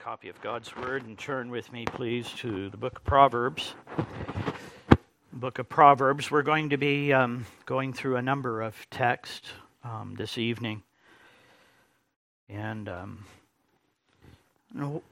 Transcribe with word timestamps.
copy 0.00 0.30
of 0.30 0.40
God's 0.40 0.74
Word 0.74 1.04
and 1.04 1.18
turn 1.18 1.50
with 1.50 1.70
me, 1.74 1.84
please, 1.84 2.26
to 2.38 2.70
the 2.70 2.78
book 2.78 2.96
of 2.96 3.04
Proverbs. 3.04 3.74
Book 5.30 5.58
of 5.58 5.68
Proverbs. 5.68 6.30
We're 6.30 6.40
going 6.40 6.70
to 6.70 6.78
be 6.78 7.12
um, 7.12 7.44
going 7.66 7.92
through 7.92 8.16
a 8.16 8.22
number 8.22 8.62
of 8.62 8.74
texts 8.88 9.50
um, 9.84 10.14
this 10.16 10.38
evening. 10.38 10.82
And 12.48 12.88
um, 12.88 13.26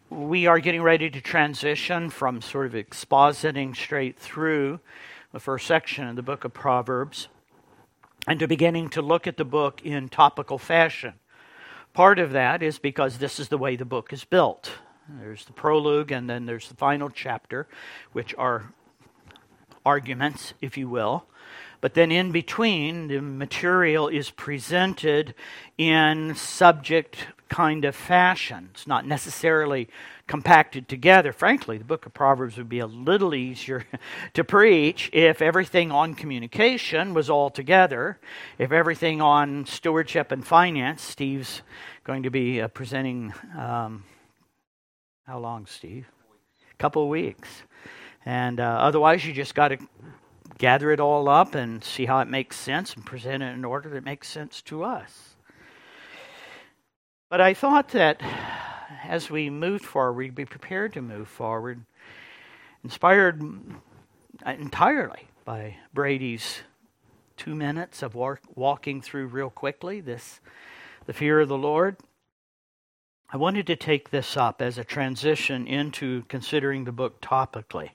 we 0.08 0.46
are 0.46 0.58
getting 0.58 0.80
ready 0.80 1.10
to 1.10 1.20
transition 1.20 2.08
from 2.08 2.40
sort 2.40 2.64
of 2.64 2.72
expositing 2.72 3.76
straight 3.76 4.18
through 4.18 4.80
the 5.32 5.40
first 5.40 5.66
section 5.66 6.08
of 6.08 6.16
the 6.16 6.22
book 6.22 6.44
of 6.44 6.54
Proverbs 6.54 7.28
and 8.26 8.40
to 8.40 8.48
beginning 8.48 8.88
to 8.90 9.02
look 9.02 9.26
at 9.26 9.36
the 9.36 9.44
book 9.44 9.82
in 9.84 10.08
topical 10.08 10.56
fashion. 10.56 11.12
Part 11.98 12.20
of 12.20 12.30
that 12.30 12.62
is 12.62 12.78
because 12.78 13.18
this 13.18 13.40
is 13.40 13.48
the 13.48 13.58
way 13.58 13.74
the 13.74 13.84
book 13.84 14.12
is 14.12 14.22
built. 14.22 14.70
There's 15.18 15.44
the 15.46 15.52
prologue, 15.52 16.12
and 16.12 16.30
then 16.30 16.46
there's 16.46 16.68
the 16.68 16.76
final 16.76 17.10
chapter, 17.10 17.66
which 18.12 18.36
are 18.38 18.72
arguments, 19.84 20.54
if 20.60 20.78
you 20.78 20.88
will. 20.88 21.26
But 21.80 21.94
then 21.94 22.12
in 22.12 22.30
between, 22.30 23.08
the 23.08 23.20
material 23.20 24.06
is 24.06 24.30
presented 24.30 25.34
in 25.76 26.36
subject 26.36 27.26
kind 27.48 27.84
of 27.84 27.96
fashion. 27.96 28.68
It's 28.74 28.86
not 28.86 29.04
necessarily 29.04 29.88
compacted 30.28 30.88
together. 30.88 31.32
Frankly, 31.32 31.78
the 31.78 31.84
book 31.84 32.06
of 32.06 32.14
Proverbs 32.14 32.56
would 32.56 32.68
be 32.68 32.78
a 32.78 32.86
little 32.86 33.34
easier 33.34 33.84
to 34.34 34.44
preach 34.44 35.10
if 35.12 35.42
everything 35.42 35.90
on 35.90 36.14
communication 36.14 37.14
was 37.14 37.28
all 37.28 37.50
together. 37.50 38.20
If 38.58 38.70
everything 38.70 39.20
on 39.20 39.66
stewardship 39.66 40.30
and 40.30 40.46
finance, 40.46 41.02
Steve's 41.02 41.62
going 42.04 42.22
to 42.22 42.30
be 42.30 42.60
uh, 42.60 42.68
presenting. 42.68 43.32
Um, 43.58 44.04
how 45.26 45.38
long, 45.38 45.66
Steve? 45.66 46.06
A 46.72 46.76
couple 46.76 47.02
of 47.02 47.08
weeks. 47.08 47.48
And 48.24 48.60
uh, 48.60 48.62
otherwise, 48.62 49.26
you 49.26 49.32
just 49.32 49.54
got 49.54 49.68
to 49.68 49.78
gather 50.58 50.90
it 50.90 51.00
all 51.00 51.28
up 51.28 51.54
and 51.54 51.82
see 51.82 52.04
how 52.04 52.20
it 52.20 52.28
makes 52.28 52.56
sense 52.56 52.94
and 52.94 53.04
present 53.04 53.42
it 53.42 53.54
in 53.54 53.64
order 53.64 53.88
that 53.90 54.04
makes 54.04 54.28
sense 54.28 54.60
to 54.62 54.84
us. 54.84 55.36
But 57.30 57.40
I 57.40 57.54
thought 57.54 57.88
that 57.90 58.22
as 59.04 59.30
we 59.30 59.50
moved 59.50 59.84
forward, 59.84 60.34
be 60.34 60.44
prepared 60.44 60.92
to 60.94 61.02
move 61.02 61.28
forward, 61.28 61.84
inspired 62.82 63.42
entirely 64.46 65.28
by 65.44 65.76
Brady's 65.92 66.62
two 67.36 67.54
minutes 67.54 68.02
of 68.02 68.14
walk, 68.14 68.40
walking 68.54 69.00
through 69.00 69.26
real 69.26 69.50
quickly 69.50 70.00
this 70.00 70.40
the 71.06 71.12
fear 71.12 71.40
of 71.40 71.48
the 71.48 71.56
Lord. 71.56 71.96
I 73.30 73.36
wanted 73.36 73.66
to 73.66 73.76
take 73.76 74.10
this 74.10 74.36
up 74.36 74.60
as 74.60 74.78
a 74.78 74.84
transition 74.84 75.66
into 75.66 76.22
considering 76.28 76.84
the 76.84 76.92
book 76.92 77.20
topically. 77.20 77.90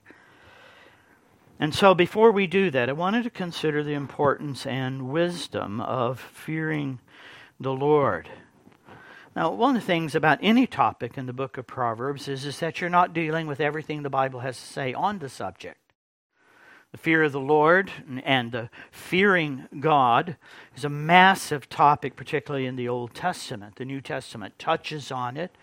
And 1.59 1.73
so, 1.73 1.93
before 1.93 2.31
we 2.31 2.47
do 2.47 2.71
that, 2.71 2.89
I 2.89 2.93
wanted 2.93 3.23
to 3.23 3.29
consider 3.29 3.83
the 3.83 3.93
importance 3.93 4.65
and 4.65 5.09
wisdom 5.09 5.79
of 5.81 6.19
fearing 6.19 6.99
the 7.59 7.73
Lord. 7.73 8.29
Now, 9.35 9.51
one 9.51 9.75
of 9.75 9.81
the 9.81 9.85
things 9.85 10.13
about 10.13 10.39
any 10.43 10.67
topic 10.67 11.17
in 11.17 11.25
the 11.25 11.33
book 11.33 11.57
of 11.57 11.65
Proverbs 11.65 12.27
is, 12.27 12.45
is 12.45 12.59
that 12.59 12.79
you're 12.79 12.89
not 12.89 13.13
dealing 13.13 13.47
with 13.47 13.59
everything 13.59 14.03
the 14.03 14.09
Bible 14.09 14.41
has 14.41 14.59
to 14.59 14.65
say 14.65 14.93
on 14.93 15.17
the 15.19 15.29
subject. 15.29 15.79
The 16.91 16.99
fear 16.99 17.23
of 17.23 17.31
the 17.31 17.39
Lord 17.39 17.91
and 18.23 18.51
the 18.51 18.69
fearing 18.91 19.67
God 19.79 20.37
is 20.75 20.85
a 20.85 20.89
massive 20.89 21.67
topic, 21.67 22.15
particularly 22.15 22.67
in 22.67 22.75
the 22.75 22.87
Old 22.87 23.15
Testament. 23.15 23.77
The 23.77 23.85
New 23.85 23.99
Testament 23.99 24.59
touches 24.59 25.11
on 25.11 25.35
it, 25.35 25.55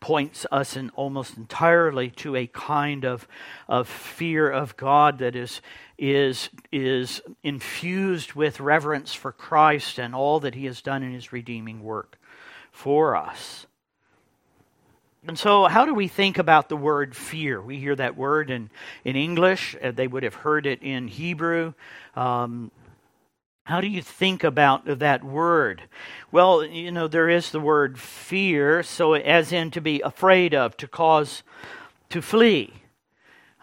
points 0.00 0.44
us 0.50 0.76
in 0.76 0.90
almost 0.96 1.36
entirely 1.36 2.10
to 2.10 2.34
a 2.34 2.48
kind 2.48 3.04
of, 3.04 3.28
of 3.68 3.86
fear 3.86 4.50
of 4.50 4.76
God 4.76 5.18
that 5.18 5.36
is, 5.36 5.60
is, 5.96 6.50
is 6.72 7.20
infused 7.44 8.32
with 8.32 8.58
reverence 8.58 9.14
for 9.14 9.30
Christ 9.30 10.00
and 10.00 10.16
all 10.16 10.40
that 10.40 10.56
he 10.56 10.64
has 10.64 10.82
done 10.82 11.04
in 11.04 11.12
his 11.12 11.32
redeeming 11.32 11.84
work 11.84 12.18
for 12.72 13.14
us. 13.14 13.66
And 15.24 15.38
so, 15.38 15.66
how 15.66 15.84
do 15.84 15.94
we 15.94 16.08
think 16.08 16.38
about 16.38 16.68
the 16.68 16.76
word 16.76 17.14
fear? 17.14 17.62
We 17.62 17.78
hear 17.78 17.94
that 17.94 18.16
word 18.16 18.50
in, 18.50 18.70
in 19.04 19.14
English, 19.14 19.76
uh, 19.80 19.92
they 19.92 20.08
would 20.08 20.24
have 20.24 20.34
heard 20.34 20.66
it 20.66 20.82
in 20.82 21.06
Hebrew. 21.06 21.74
Um, 22.16 22.72
how 23.62 23.80
do 23.80 23.86
you 23.86 24.02
think 24.02 24.42
about 24.42 24.98
that 24.98 25.22
word? 25.22 25.82
Well, 26.32 26.64
you 26.64 26.90
know, 26.90 27.06
there 27.06 27.28
is 27.28 27.52
the 27.52 27.60
word 27.60 28.00
fear, 28.00 28.82
so 28.82 29.14
as 29.14 29.52
in 29.52 29.70
to 29.70 29.80
be 29.80 30.00
afraid 30.00 30.54
of, 30.54 30.76
to 30.78 30.88
cause 30.88 31.44
to 32.10 32.20
flee. 32.20 32.72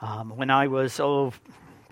Um, 0.01 0.37
when 0.37 0.49
I 0.49 0.67
was, 0.67 1.01
oh, 1.01 1.33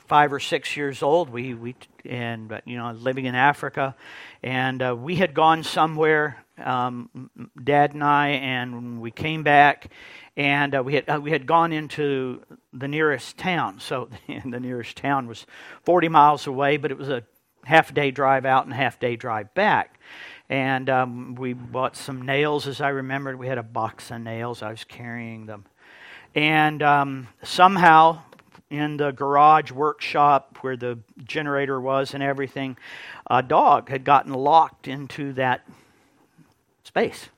five 0.08 0.32
or 0.32 0.40
six 0.40 0.78
years 0.78 1.04
old, 1.04 1.30
we, 1.30 1.54
we 1.54 1.76
and, 2.06 2.62
you 2.64 2.78
know, 2.78 2.94
living 2.94 3.26
in 3.26 3.36
Africa, 3.36 3.94
and 4.42 4.82
uh, 4.82 4.96
we 4.96 5.16
had 5.16 5.34
gone 5.34 5.64
somewhere 5.64 6.42
um, 6.64 7.30
Dad 7.62 7.94
and 7.94 8.04
I, 8.04 8.30
and 8.30 9.02
we 9.02 9.12
came 9.12 9.44
back, 9.44 9.92
and 10.36 10.76
uh, 10.76 10.84
we 10.84 10.96
had 10.96 11.10
uh, 11.10 11.20
we 11.22 11.32
had 11.32 11.46
gone 11.46 11.72
into 11.72 12.42
the 12.74 12.88
nearest 12.88 13.38
town. 13.38 13.80
So 13.80 14.10
the 14.28 14.60
nearest 14.60 14.98
town 14.98 15.28
was 15.28 15.46
40 15.84 16.10
miles 16.10 16.48
away, 16.48 16.78
but 16.78 16.92
it 16.92 16.98
was 16.98 17.10
a 17.10 17.24
half 17.64 17.94
day 17.94 18.12
drive 18.12 18.46
out 18.46 18.66
and 18.66 18.74
half 18.74 19.00
day 19.00 19.16
drive 19.16 19.54
back. 19.54 20.00
And 20.50 20.90
um, 20.90 21.36
we 21.36 21.54
bought 21.54 21.98
some 21.98 22.22
nails, 22.22 22.68
as 22.68 22.80
I 22.80 22.90
remembered. 22.90 23.38
We 23.38 23.48
had 23.48 23.58
a 23.58 23.64
box 23.64 24.12
of 24.12 24.22
nails. 24.22 24.62
I 24.62 24.70
was 24.70 24.84
carrying 24.84 25.46
them, 25.46 25.66
and 26.34 26.82
um, 26.82 27.28
somehow 27.44 28.22
in 28.70 28.98
the 28.98 29.12
garage 29.12 29.72
workshop 29.72 30.58
where 30.62 30.76
the 30.76 31.00
generator 31.24 31.80
was 31.80 32.14
and 32.14 32.22
everything, 32.22 32.78
a 33.30 33.42
dog 33.42 33.90
had 33.90 34.04
gotten 34.04 34.34
locked 34.34 34.88
into 34.88 35.34
that 35.34 35.62
space. 36.98 37.30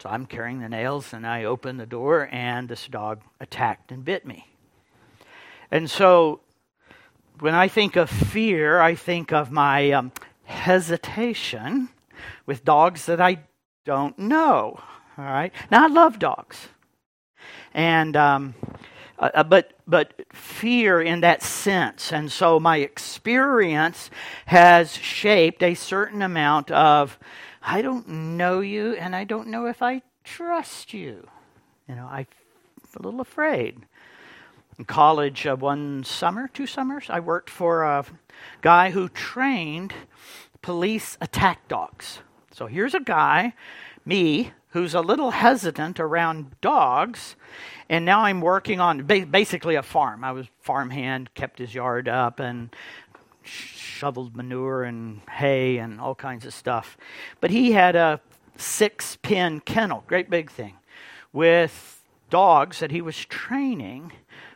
So 0.00 0.08
I'm 0.08 0.24
carrying 0.24 0.60
the 0.60 0.68
nails 0.68 1.12
and 1.12 1.26
I 1.26 1.42
open 1.42 1.78
the 1.78 1.86
door 1.86 2.28
and 2.30 2.68
this 2.68 2.86
dog 2.86 3.20
attacked 3.40 3.90
and 3.90 4.04
bit 4.04 4.24
me. 4.24 4.46
And 5.72 5.90
so 5.90 6.42
when 7.40 7.54
I 7.54 7.66
think 7.66 7.96
of 7.96 8.08
fear, 8.08 8.80
I 8.80 8.94
think 8.94 9.32
of 9.32 9.50
my 9.50 9.90
um, 9.90 10.12
hesitation 10.44 11.88
with 12.46 12.64
dogs 12.64 13.06
that 13.06 13.20
I 13.20 13.40
don't 13.84 14.16
know. 14.16 14.78
All 15.18 15.24
right. 15.24 15.52
Now 15.72 15.86
I 15.86 15.88
love 15.88 16.20
dogs, 16.20 16.68
and 17.74 18.16
um, 18.16 18.54
uh, 19.18 19.30
uh 19.34 19.42
but 19.42 19.72
but 19.88 20.14
fear 20.32 21.02
in 21.02 21.20
that 21.22 21.42
sense, 21.42 22.12
and 22.12 22.30
so 22.30 22.60
my 22.60 22.78
experience 22.78 24.08
has 24.46 24.94
shaped 24.96 25.62
a 25.62 25.74
certain 25.74 26.22
amount 26.22 26.70
of 26.70 27.18
I 27.62 27.82
don't 27.82 28.08
know 28.08 28.60
you 28.60 28.94
and 28.94 29.14
I 29.14 29.24
don't 29.24 29.48
know 29.48 29.66
if 29.66 29.82
I 29.82 30.02
trust 30.24 30.92
you. 30.92 31.28
You 31.88 31.94
know, 31.94 32.08
I'm 32.10 32.26
a 32.96 33.02
little 33.02 33.20
afraid. 33.20 33.86
In 34.78 34.84
college, 34.84 35.46
uh, 35.46 35.56
one 35.56 36.02
summer, 36.02 36.48
two 36.48 36.66
summers, 36.66 37.06
I 37.08 37.20
worked 37.20 37.50
for 37.50 37.82
a 37.84 38.04
guy 38.62 38.90
who 38.90 39.08
trained 39.08 39.92
police 40.62 41.18
attack 41.20 41.68
dogs. 41.68 42.20
So 42.52 42.66
here's 42.66 42.94
a 42.94 43.00
guy, 43.00 43.54
me, 44.04 44.52
who's 44.70 44.94
a 44.94 45.00
little 45.00 45.32
hesitant 45.32 46.00
around 46.00 46.56
dogs, 46.62 47.36
and 47.88 48.04
now 48.04 48.22
I'm 48.22 48.40
working 48.40 48.80
on 48.80 49.04
basically 49.04 49.74
a 49.74 49.82
farm. 49.82 50.24
I 50.24 50.32
was 50.32 50.46
farmhand, 50.60 51.34
kept 51.34 51.58
his 51.58 51.74
yard 51.74 52.08
up, 52.08 52.40
and 52.40 52.74
shoveled 54.02 54.36
manure 54.36 54.82
and 54.82 55.20
hay 55.30 55.78
and 55.78 56.00
all 56.00 56.16
kinds 56.16 56.44
of 56.44 56.52
stuff. 56.52 56.96
But 57.40 57.52
he 57.52 57.70
had 57.70 57.94
a 57.94 58.20
six 58.56 59.16
pin 59.22 59.60
kennel, 59.60 60.02
great 60.08 60.28
big 60.28 60.50
thing, 60.50 60.74
with 61.32 62.02
dogs 62.28 62.80
that 62.80 62.90
he 62.90 63.00
was 63.00 63.24
training 63.26 64.10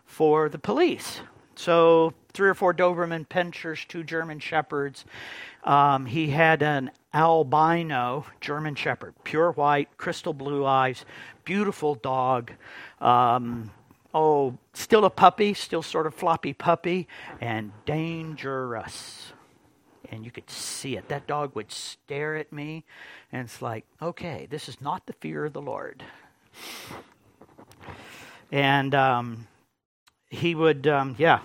for 0.04 0.48
the 0.48 0.58
police. 0.58 1.20
So, 1.54 2.12
three 2.34 2.48
or 2.48 2.54
four 2.54 2.74
Doberman 2.74 3.28
Pinschers, 3.28 3.86
two 3.86 4.02
German 4.02 4.40
Shepherds. 4.40 5.04
Um, 5.62 6.06
he 6.06 6.30
had 6.30 6.60
an 6.60 6.90
albino 7.14 8.26
German 8.40 8.74
Shepherd, 8.74 9.14
pure 9.22 9.52
white, 9.52 9.96
crystal 9.96 10.34
blue 10.34 10.66
eyes, 10.66 11.04
beautiful 11.44 11.94
dog. 11.94 12.50
Um, 13.00 13.70
oh, 14.12 14.58
still 14.74 15.04
a 15.04 15.10
puppy, 15.10 15.54
still 15.54 15.84
sort 15.84 16.08
of 16.08 16.16
floppy 16.16 16.52
puppy, 16.52 17.06
and 17.40 17.70
dangerous 17.84 19.32
and 20.10 20.24
you 20.24 20.30
could 20.30 20.50
see 20.50 20.96
it. 20.96 21.08
That 21.08 21.26
dog 21.26 21.54
would 21.54 21.72
stare 21.72 22.36
at 22.36 22.52
me, 22.52 22.84
and 23.32 23.44
it's 23.44 23.62
like, 23.62 23.84
okay, 24.00 24.46
this 24.50 24.68
is 24.68 24.80
not 24.80 25.06
the 25.06 25.12
fear 25.14 25.44
of 25.44 25.52
the 25.52 25.62
Lord. 25.62 26.02
And 28.52 28.94
um, 28.94 29.46
he 30.28 30.54
would, 30.54 30.86
um, 30.86 31.16
yeah. 31.18 31.40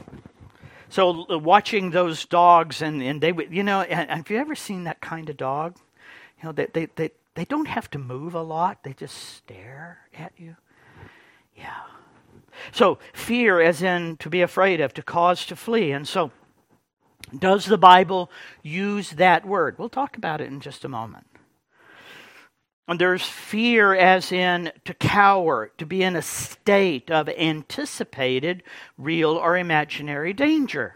So 0.90 1.25
uh, 1.30 1.38
watching 1.38 1.92
those 1.92 2.25
dogs, 2.25 2.81
and, 2.81 3.02
and 3.02 3.22
they 3.22 3.31
would, 3.31 3.54
you 3.54 3.63
know, 3.63 3.81
have 3.81 4.30
you 4.30 4.38
ever 4.38 4.56
seen 4.56 4.84
that 4.84 5.02
kind 5.02 5.30
of 5.30 5.38
dog? 5.38 5.78
You 6.40 6.46
know, 6.46 6.52
they, 6.52 6.68
they, 6.74 6.88
they, 6.96 7.12
they 7.36 7.46
don't 7.46 7.68
have 7.68 7.90
to 7.92 8.00
move 8.00 8.36
a 8.36 8.42
lot, 8.42 8.84
they 8.84 8.94
just 8.94 9.18
stare 9.18 10.00
at 10.18 10.34
you. 10.38 10.56
Yeah. 11.56 11.81
So, 12.72 13.00
fear, 13.13 13.62
as 13.62 13.81
in 13.81 14.18
to 14.18 14.30
be 14.30 14.42
afraid 14.42 14.81
of, 14.81 14.94
to 14.96 15.02
cause 15.02 15.46
to 15.48 15.56
flee. 15.56 15.92
And 15.92 16.08
so, 16.08 16.31
does 17.38 17.66
the 17.66 17.78
Bible 17.78 18.30
use 18.62 19.12
that 19.12 19.45
word? 19.45 19.78
We'll 19.78 19.89
talk 19.89 20.18
about 20.18 20.42
it 20.42 20.48
in 20.48 20.60
just 20.60 20.86
a 20.86 20.89
moment. 20.89 21.28
And 22.88 23.00
there's 23.00 23.24
fear, 23.24 23.94
as 23.94 24.31
in 24.31 24.72
to 24.86 24.94
cower, 24.94 25.72
to 25.78 25.86
be 25.86 26.04
in 26.04 26.16
a 26.16 26.22
state 26.22 27.10
of 27.10 27.30
anticipated 27.30 28.63
real 28.98 29.31
or 29.31 29.56
imaginary 29.56 30.33
danger. 30.33 30.95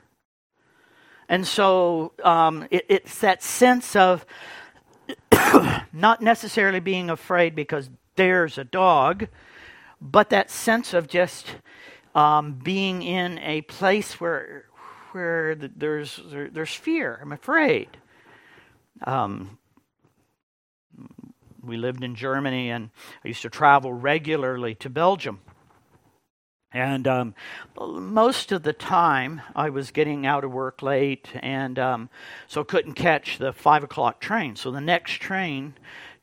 And 1.30 1.48
so 1.48 2.12
um, 2.24 2.68
it, 2.70 2.86
it's 2.90 3.20
that 3.20 3.42
sense 3.42 3.96
of 3.96 4.26
not 5.94 6.22
necessarily 6.22 6.80
being 6.80 7.10
afraid 7.10 7.56
because 7.56 7.90
there's 8.16 8.58
a 8.58 8.64
dog, 8.64 9.28
but 10.02 10.30
that 10.32 10.52
sense 10.52 10.94
of 10.94 11.08
just 11.08 11.56
um, 12.14 12.54
being 12.54 13.04
in 13.04 13.40
a 13.40 13.62
place 13.62 14.20
where 14.20 14.66
where 15.16 15.56
there's 15.56 16.20
there, 16.30 16.50
there's 16.50 16.74
fear. 16.74 17.18
I'm 17.22 17.32
afraid. 17.32 17.88
Um, 19.08 19.58
we 21.64 21.78
lived 21.78 22.04
in 22.04 22.16
Germany, 22.16 22.70
and 22.70 22.90
I 23.24 23.30
used 23.30 23.42
to 23.44 23.50
travel 23.50 23.94
regularly 23.94 24.76
to 24.76 24.90
Belgium. 24.90 25.40
And 26.74 27.08
um, 27.08 27.36
most 27.80 28.52
of 28.52 28.64
the 28.64 28.74
time, 28.74 29.42
I 29.56 29.70
was 29.70 29.92
getting 29.92 30.26
out 30.26 30.44
of 30.44 30.52
work 30.52 30.82
late, 30.82 31.30
and 31.36 31.80
um, 31.80 32.10
so 32.48 32.66
couldn't 32.66 32.96
catch 32.96 33.38
the 33.38 33.54
five 33.54 33.86
o'clock 33.86 34.20
train. 34.20 34.58
So 34.58 34.70
the 34.70 34.82
next 34.82 35.14
train 35.14 35.76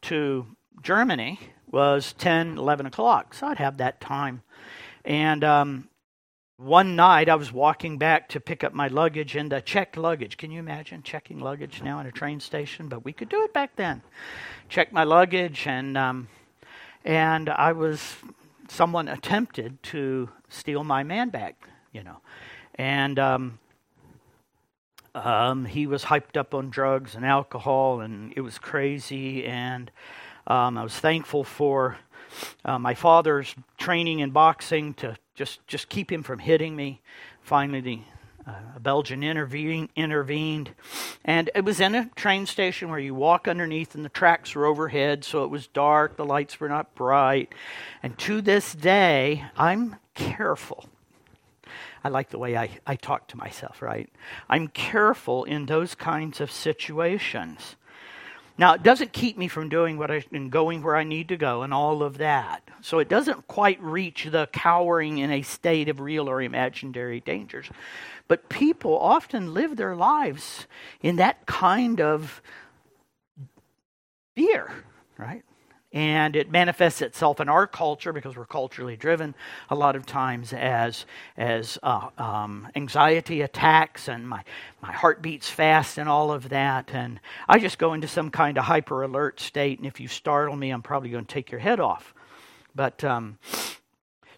to 0.02 0.46
Germany 0.82 1.40
was 1.70 2.12
10, 2.18 2.58
11 2.58 2.84
o'clock. 2.84 3.32
So 3.32 3.46
I'd 3.46 3.58
have 3.58 3.78
that 3.78 4.02
time. 4.02 4.42
And 5.06 5.42
um, 5.42 5.88
one 6.62 6.94
night, 6.94 7.28
I 7.28 7.34
was 7.34 7.52
walking 7.52 7.98
back 7.98 8.28
to 8.30 8.40
pick 8.40 8.62
up 8.62 8.72
my 8.72 8.86
luggage 8.86 9.34
and 9.34 9.52
uh, 9.52 9.60
checked 9.60 9.96
luggage. 9.96 10.36
Can 10.36 10.52
you 10.52 10.60
imagine 10.60 11.02
checking 11.02 11.40
luggage 11.40 11.82
now 11.82 11.98
in 11.98 12.06
a 12.06 12.12
train 12.12 12.38
station? 12.38 12.88
But 12.88 13.04
we 13.04 13.12
could 13.12 13.28
do 13.28 13.42
it 13.42 13.52
back 13.52 13.74
then. 13.76 14.02
Checked 14.68 14.92
my 14.92 15.02
luggage, 15.02 15.66
and 15.66 15.98
um, 15.98 16.28
and 17.04 17.48
I 17.48 17.72
was 17.72 18.16
someone 18.68 19.08
attempted 19.08 19.82
to 19.82 20.30
steal 20.48 20.84
my 20.84 21.02
man 21.02 21.30
bag, 21.30 21.56
you 21.92 22.04
know. 22.04 22.18
And 22.76 23.18
um, 23.18 23.58
um, 25.14 25.64
he 25.64 25.86
was 25.86 26.04
hyped 26.04 26.36
up 26.36 26.54
on 26.54 26.70
drugs 26.70 27.16
and 27.16 27.26
alcohol, 27.26 28.00
and 28.00 28.32
it 28.36 28.40
was 28.40 28.58
crazy. 28.58 29.44
And 29.44 29.90
um, 30.46 30.78
I 30.78 30.84
was 30.84 30.94
thankful 30.94 31.44
for 31.44 31.98
uh, 32.64 32.78
my 32.78 32.94
father's 32.94 33.54
training 33.78 34.20
in 34.20 34.30
boxing 34.30 34.94
to 34.94 35.16
just 35.34 35.66
just 35.66 35.88
keep 35.88 36.10
him 36.10 36.22
from 36.22 36.38
hitting 36.38 36.76
me. 36.76 37.00
Finally, 37.40 37.80
the 37.80 38.00
uh, 38.46 38.52
a 38.76 38.80
Belgian 38.80 39.22
intervene, 39.22 39.88
intervened, 39.94 40.70
and 41.24 41.48
it 41.54 41.64
was 41.64 41.78
in 41.80 41.94
a 41.94 42.10
train 42.16 42.44
station 42.44 42.90
where 42.90 42.98
you 42.98 43.14
walk 43.14 43.46
underneath 43.46 43.94
and 43.94 44.04
the 44.04 44.08
tracks 44.08 44.54
were 44.54 44.66
overhead, 44.66 45.24
so 45.24 45.44
it 45.44 45.50
was 45.50 45.68
dark, 45.68 46.16
the 46.16 46.24
lights 46.24 46.58
were 46.58 46.68
not 46.68 46.92
bright. 46.96 47.54
And 48.02 48.18
to 48.18 48.40
this 48.40 48.74
day, 48.74 49.44
I'm 49.56 49.96
careful. 50.14 50.86
I 52.02 52.08
like 52.08 52.30
the 52.30 52.38
way 52.38 52.56
I, 52.56 52.70
I 52.84 52.96
talk 52.96 53.28
to 53.28 53.36
myself, 53.36 53.80
right? 53.80 54.10
I'm 54.48 54.66
careful 54.66 55.44
in 55.44 55.66
those 55.66 55.94
kinds 55.94 56.40
of 56.40 56.50
situations. 56.50 57.76
Now, 58.58 58.74
it 58.74 58.82
doesn't 58.82 59.12
keep 59.12 59.38
me 59.38 59.48
from 59.48 59.68
doing 59.68 59.96
what 59.98 60.10
I 60.10 60.24
and 60.30 60.50
going 60.50 60.82
where 60.82 60.96
I 60.96 61.04
need 61.04 61.28
to 61.28 61.36
go 61.36 61.62
and 61.62 61.72
all 61.72 62.02
of 62.02 62.18
that. 62.18 62.62
So 62.82 62.98
it 62.98 63.08
doesn't 63.08 63.48
quite 63.48 63.80
reach 63.82 64.28
the 64.30 64.48
cowering 64.52 65.18
in 65.18 65.30
a 65.30 65.42
state 65.42 65.88
of 65.88 66.00
real 66.00 66.28
or 66.28 66.42
imaginary 66.42 67.20
dangers. 67.20 67.70
But 68.28 68.48
people 68.48 68.98
often 68.98 69.54
live 69.54 69.76
their 69.76 69.96
lives 69.96 70.66
in 71.00 71.16
that 71.16 71.46
kind 71.46 72.00
of 72.00 72.42
fear, 74.34 74.70
right? 75.16 75.44
And 75.92 76.36
it 76.36 76.50
manifests 76.50 77.02
itself 77.02 77.40
in 77.40 77.48
our 77.48 77.66
culture 77.66 78.12
because 78.12 78.36
we're 78.36 78.46
culturally 78.46 78.96
driven 78.96 79.34
a 79.68 79.74
lot 79.74 79.96
of 79.96 80.06
times 80.06 80.52
as 80.52 81.04
as 81.36 81.78
uh, 81.82 82.08
um, 82.18 82.68
anxiety 82.74 83.42
attacks 83.42 84.08
and 84.08 84.28
my 84.28 84.42
my 84.82 84.92
heart 84.92 85.22
beats 85.22 85.48
fast 85.48 85.98
and 85.98 86.08
all 86.08 86.30
of 86.30 86.48
that. 86.48 86.90
And 86.92 87.20
I 87.48 87.58
just 87.58 87.78
go 87.78 87.92
into 87.92 88.08
some 88.08 88.30
kind 88.30 88.58
of 88.58 88.64
hyper 88.64 89.02
alert 89.02 89.40
state. 89.40 89.78
And 89.78 89.86
if 89.86 90.00
you 90.00 90.08
startle 90.08 90.56
me 90.56 90.70
I'm 90.70 90.82
probably 90.82 91.10
going 91.10 91.26
to 91.26 91.32
take 91.32 91.50
your 91.50 91.60
head 91.60 91.80
off. 91.80 92.14
But 92.74 93.04
um, 93.04 93.38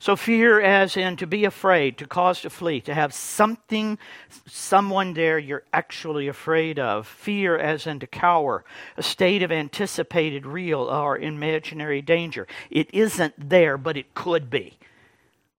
so, 0.04 0.16
fear 0.16 0.60
as 0.60 0.98
in 0.98 1.16
to 1.16 1.26
be 1.26 1.46
afraid, 1.46 1.96
to 1.96 2.06
cause 2.06 2.42
to 2.42 2.50
flee, 2.50 2.82
to 2.82 2.92
have 2.92 3.14
something, 3.14 3.98
someone 4.46 5.14
there 5.14 5.38
you're 5.38 5.62
actually 5.72 6.28
afraid 6.28 6.78
of. 6.78 7.06
Fear 7.06 7.56
as 7.56 7.86
in 7.86 8.00
to 8.00 8.06
cower, 8.06 8.66
a 8.98 9.02
state 9.02 9.42
of 9.42 9.50
anticipated 9.50 10.44
real 10.44 10.80
or 10.80 11.16
imaginary 11.16 12.02
danger. 12.02 12.46
It 12.68 12.92
isn't 12.92 13.48
there, 13.48 13.78
but 13.78 13.96
it 13.96 14.12
could 14.12 14.50
be, 14.50 14.76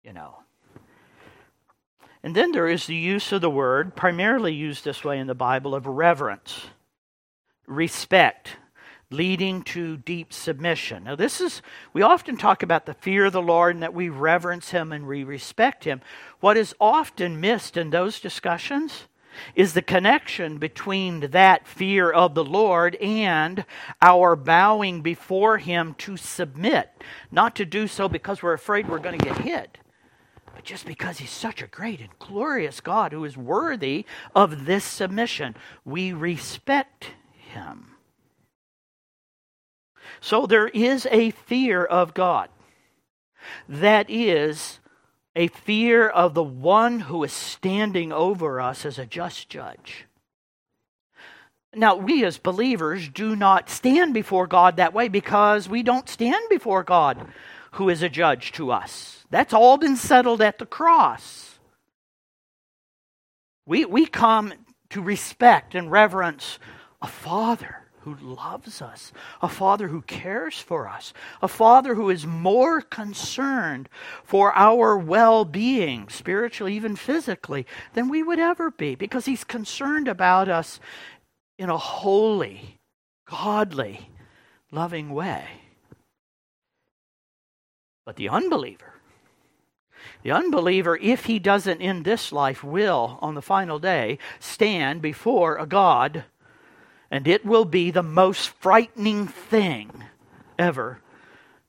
you 0.04 0.14
know. 0.14 0.38
And 2.22 2.36
then 2.36 2.52
there 2.52 2.68
is 2.68 2.86
the 2.86 2.94
use 2.94 3.32
of 3.32 3.42
the 3.42 3.50
word, 3.50 3.96
primarily 3.96 4.54
used 4.54 4.86
this 4.86 5.04
way 5.04 5.18
in 5.18 5.26
the 5.26 5.34
Bible, 5.34 5.74
of 5.74 5.88
reverence, 5.88 6.68
respect, 7.66 8.58
leading 9.12 9.62
to 9.64 9.98
deep 9.98 10.34
submission. 10.34 11.04
Now, 11.04 11.16
this 11.16 11.40
is, 11.40 11.62
we 11.94 12.02
often 12.02 12.38
talk 12.38 12.64
about 12.64 12.86
the 12.86 12.94
fear 12.94 13.26
of 13.26 13.34
the 13.34 13.42
Lord 13.42 13.76
and 13.76 13.84
that 13.84 13.94
we 13.94 14.10
reverence 14.10 14.72
Him 14.72 14.92
and 14.92 15.08
we 15.08 15.24
respect 15.24 15.84
Him. 15.84 16.02
What 16.40 16.58
is 16.58 16.76
often 16.80 17.40
missed 17.40 17.78
in 17.78 17.90
those 17.90 18.20
discussions 18.20 19.08
is 19.54 19.74
the 19.74 19.82
connection 19.82 20.58
between 20.58 21.20
that 21.32 21.68
fear 21.68 22.10
of 22.10 22.36
the 22.36 22.44
Lord 22.44 22.96
and 22.96 23.66
our 24.02 24.36
bowing 24.36 25.02
before 25.02 25.58
Him 25.58 25.94
to 26.00 26.18
submit. 26.18 26.90
Not 27.32 27.56
to 27.58 27.66
do 27.66 27.88
so 27.88 28.08
because 28.08 28.42
we're 28.42 28.54
afraid 28.54 28.88
we're 28.88 29.00
going 29.00 29.20
to 29.20 29.26
get 29.26 29.38
hit, 29.40 29.78
but 30.54 30.64
just 30.64 30.86
because 30.86 31.18
He's 31.18 31.32
such 31.32 31.62
a 31.62 31.68
great 31.68 32.00
and 32.00 32.18
glorious 32.18 32.82
God 32.82 33.12
who 33.12 33.26
is 33.26 33.38
worthy 33.38 34.06
of 34.34 34.66
this 34.66 34.84
submission. 34.84 35.56
We 35.84 36.14
respect 36.14 37.12
Him. 37.34 37.95
So 40.22 40.46
there 40.46 40.68
is 40.68 41.08
a 41.12 41.32
fear 41.32 41.84
of 41.84 42.14
God. 42.14 42.50
That 43.68 44.10
is 44.10 44.80
a 45.36 45.48
fear 45.48 46.08
of 46.08 46.34
the 46.34 46.44
one 46.44 47.02
who 47.02 47.24
is 47.24 47.34
standing 47.34 48.12
over 48.12 48.62
us 48.62 48.86
as 48.86 48.98
a 48.98 49.06
just 49.06 49.50
judge. 49.50 50.06
Now, 51.74 51.96
we 51.96 52.24
as 52.24 52.38
believers 52.38 53.10
do 53.10 53.36
not 53.36 53.70
stand 53.70 54.14
before 54.14 54.48
God 54.48 54.78
that 54.78 54.94
way 54.94 55.10
because 55.10 55.68
we 55.68 55.84
don't 55.84 56.08
stand 56.08 56.48
before 56.50 56.84
God 56.84 57.28
who 57.72 57.90
is 57.90 58.02
a 58.02 58.10
judge 58.10 58.54
to 58.54 58.72
us. 58.72 59.26
That's 59.30 59.54
all 59.54 59.78
been 59.78 59.98
settled 59.98 60.42
at 60.42 60.58
the 60.58 60.66
cross. 60.66 61.60
We, 63.66 63.84
we 63.84 64.06
come 64.06 64.54
to 64.92 65.02
respect 65.02 65.76
and 65.76 65.92
reverence 65.92 66.60
a 67.02 67.08
father 67.08 67.85
who 68.06 68.16
loves 68.16 68.82
us, 68.82 69.12
a 69.42 69.50
Father 69.50 69.88
who 69.88 70.02
cares 70.04 70.60
for 70.60 70.88
us, 70.88 71.12
a 71.42 71.48
Father 71.48 71.96
who 71.96 72.10
is 72.10 72.26
more 72.26 72.80
concerned 72.82 73.90
for 74.24 74.56
our 74.56 74.98
well 74.98 75.44
being, 75.44 76.08
spiritually, 76.08 76.76
even 76.76 76.96
physically, 76.96 77.66
than 77.94 78.08
we 78.08 78.24
would 78.24 78.40
ever 78.40 78.72
be, 78.72 78.96
because 78.96 79.26
He's 79.26 79.44
concerned 79.44 80.08
about 80.08 80.48
us 80.48 80.80
in 81.58 81.70
a 81.70 81.78
holy, 81.78 82.80
godly, 83.28 84.10
loving 84.72 85.10
way. 85.10 85.44
But 88.06 88.18
the 88.18 88.30
unbeliever, 88.30 88.94
the 90.22 90.32
unbeliever, 90.32 90.98
if 91.02 91.26
he 91.26 91.40
doesn't 91.40 91.82
in 91.82 92.04
this 92.04 92.32
life, 92.32 92.64
will 92.64 93.18
on 93.22 93.34
the 93.34 93.42
final 93.42 93.80
day 93.80 94.20
stand 94.40 95.02
before 95.02 95.58
a 95.58 95.66
God 95.66 96.26
and 97.12 97.28
it 97.28 97.46
will 97.46 97.66
be 97.66 97.92
the 97.92 98.04
most 98.04 98.50
frightening 98.60 99.28
thing 99.28 100.04
ever 100.58 101.02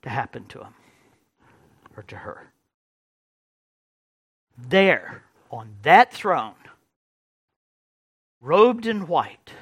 to 0.03 0.09
happen 0.09 0.47
to 0.47 0.61
him 0.61 0.75
or 1.97 2.03
to 2.05 2.17
her. 2.17 2.53
There, 4.57 5.23
on 5.51 5.75
that 5.83 6.13
throne, 6.13 6.55
robed 8.41 8.87
in 8.87 9.07
white, 9.07 9.53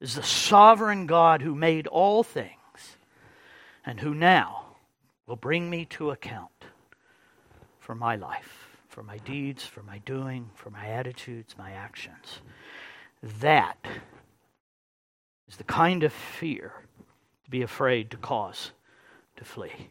is 0.00 0.14
the 0.14 0.22
sovereign 0.22 1.06
God 1.06 1.42
who 1.42 1.54
made 1.54 1.86
all 1.86 2.22
things 2.22 2.96
and 3.84 4.00
who 4.00 4.14
now 4.14 4.64
will 5.26 5.36
bring 5.36 5.68
me 5.68 5.84
to 5.86 6.10
account 6.10 6.64
for 7.78 7.94
my 7.94 8.16
life, 8.16 8.78
for 8.88 9.02
my 9.02 9.18
deeds, 9.18 9.64
for 9.64 9.82
my 9.82 9.98
doing, 9.98 10.50
for 10.54 10.70
my 10.70 10.86
attitudes, 10.86 11.54
my 11.58 11.72
actions. 11.72 12.40
That 13.40 13.78
is 15.50 15.56
the 15.56 15.64
kind 15.64 16.04
of 16.04 16.12
fear 16.12 16.72
to 17.44 17.50
be 17.50 17.62
afraid 17.62 18.10
to 18.12 18.16
cause 18.16 18.70
to 19.36 19.44
flee. 19.44 19.90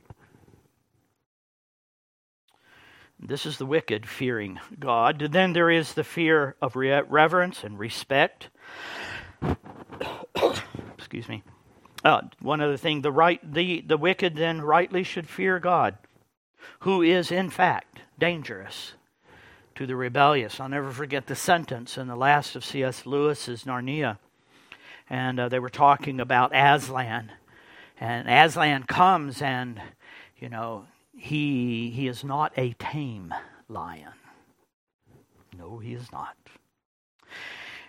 This 3.20 3.46
is 3.46 3.58
the 3.58 3.66
wicked 3.66 4.08
fearing 4.08 4.60
God. 4.80 5.20
Then 5.32 5.52
there 5.52 5.70
is 5.70 5.94
the 5.94 6.06
fear 6.06 6.56
of 6.62 6.78
reverence 6.78 7.66
and 7.66 7.78
respect. 7.78 8.50
Excuse 10.98 11.28
me. 11.28 11.44
Uh, 12.06 12.22
one 12.42 12.62
other 12.62 12.78
thing: 12.78 13.02
the 13.02 13.12
right, 13.12 13.42
the 13.44 13.82
the 13.82 13.98
wicked 13.98 14.38
then 14.38 14.62
rightly 14.62 15.04
should 15.04 15.28
fear 15.28 15.60
God, 15.60 15.98
who 16.80 17.02
is 17.02 17.30
in 17.30 17.50
fact 17.50 18.04
dangerous 18.18 18.94
to 19.76 19.86
the 19.86 19.98
rebellious. 19.98 20.62
I'll 20.62 20.70
never 20.70 20.92
forget 20.92 21.28
the 21.28 21.36
sentence 21.36 21.98
in 21.98 22.08
the 22.08 22.16
last 22.16 22.56
of 22.56 22.64
C.S. 22.64 23.06
Lewis's 23.06 23.66
Narnia, 23.66 24.18
and 25.10 25.40
uh, 25.40 25.50
they 25.50 25.60
were 25.60 25.70
talking 25.70 26.20
about 26.20 26.52
Aslan, 26.54 27.32
and 28.00 28.30
Aslan 28.30 28.84
comes 28.84 29.42
and 29.42 29.82
you 30.38 30.50
know 30.50 30.86
he, 31.20 31.90
he 31.90 32.08
is 32.08 32.24
not 32.24 32.54
a 32.56 32.74
tame 32.74 33.34
lion. 33.68 34.14
No, 35.58 35.78
he 35.80 35.94
is 35.94 36.12
not. 36.12 36.38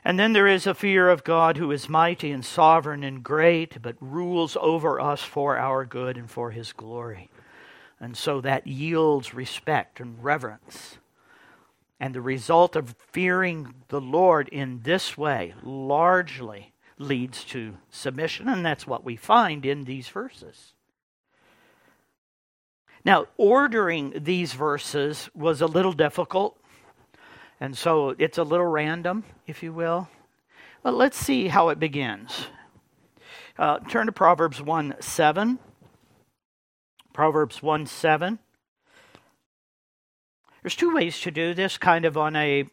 And 0.04 0.18
then 0.18 0.32
there 0.32 0.48
is 0.48 0.66
a 0.66 0.74
fear 0.74 1.08
of 1.08 1.24
God 1.24 1.56
who 1.56 1.70
is 1.70 1.88
mighty 1.88 2.32
and 2.32 2.44
sovereign 2.44 3.04
and 3.04 3.22
great, 3.22 3.80
but 3.82 3.96
rules 4.00 4.56
over 4.60 5.00
us 5.00 5.22
for 5.22 5.58
our 5.58 5.84
good 5.84 6.16
and 6.16 6.28
for 6.28 6.50
his 6.50 6.72
glory. 6.72 7.30
And 8.00 8.16
so 8.16 8.40
that 8.40 8.66
yields 8.66 9.34
respect 9.34 10.00
and 10.00 10.22
reverence. 10.24 10.98
And 12.00 12.14
the 12.14 12.22
result 12.22 12.74
of 12.74 12.96
fearing 13.12 13.74
the 13.88 14.00
Lord 14.00 14.48
in 14.48 14.80
this 14.82 15.16
way 15.16 15.54
largely 15.62 16.72
leads 17.00 17.44
to 17.44 17.76
submission, 17.90 18.48
and 18.48 18.64
that's 18.64 18.86
what 18.86 19.04
we 19.04 19.16
find 19.16 19.64
in 19.64 19.84
these 19.84 20.08
verses. 20.08 20.74
Now, 23.04 23.26
ordering 23.38 24.12
these 24.14 24.52
verses 24.52 25.30
was 25.34 25.62
a 25.62 25.66
little 25.66 25.92
difficult, 25.92 26.60
and 27.58 27.76
so 27.76 28.14
it's 28.18 28.38
a 28.38 28.42
little 28.42 28.66
random, 28.66 29.24
if 29.46 29.62
you 29.62 29.72
will. 29.72 30.08
But 30.82 30.94
let's 30.94 31.16
see 31.16 31.48
how 31.48 31.70
it 31.70 31.78
begins. 31.78 32.46
Uh, 33.58 33.78
turn 33.80 34.06
to 34.06 34.12
Proverbs 34.12 34.60
1 34.60 34.96
7. 35.00 35.58
Proverbs 37.12 37.62
1 37.62 37.86
7. 37.86 38.38
There's 40.62 40.76
two 40.76 40.94
ways 40.94 41.18
to 41.20 41.30
do 41.30 41.54
this, 41.54 41.78
kind 41.78 42.04
of 42.04 42.18
on 42.18 42.36
a, 42.36 42.66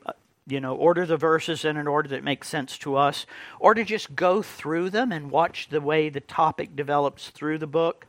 you 0.48 0.60
know, 0.60 0.76
order 0.76 1.06
the 1.06 1.18
verses 1.18 1.66
in 1.66 1.78
an 1.78 1.88
order 1.88 2.10
that 2.10 2.24
makes 2.24 2.48
sense 2.48 2.78
to 2.80 2.96
us, 2.96 3.26
or 3.60 3.74
to 3.74 3.84
just 3.84 4.16
go 4.16 4.42
through 4.42 4.90
them 4.90 5.12
and 5.12 5.30
watch 5.30 5.68
the 5.70 5.82
way 5.82 6.10
the 6.10 6.22
topic 6.22 6.76
develops 6.76 7.30
through 7.30 7.58
the 7.58 7.68
book. 7.68 8.06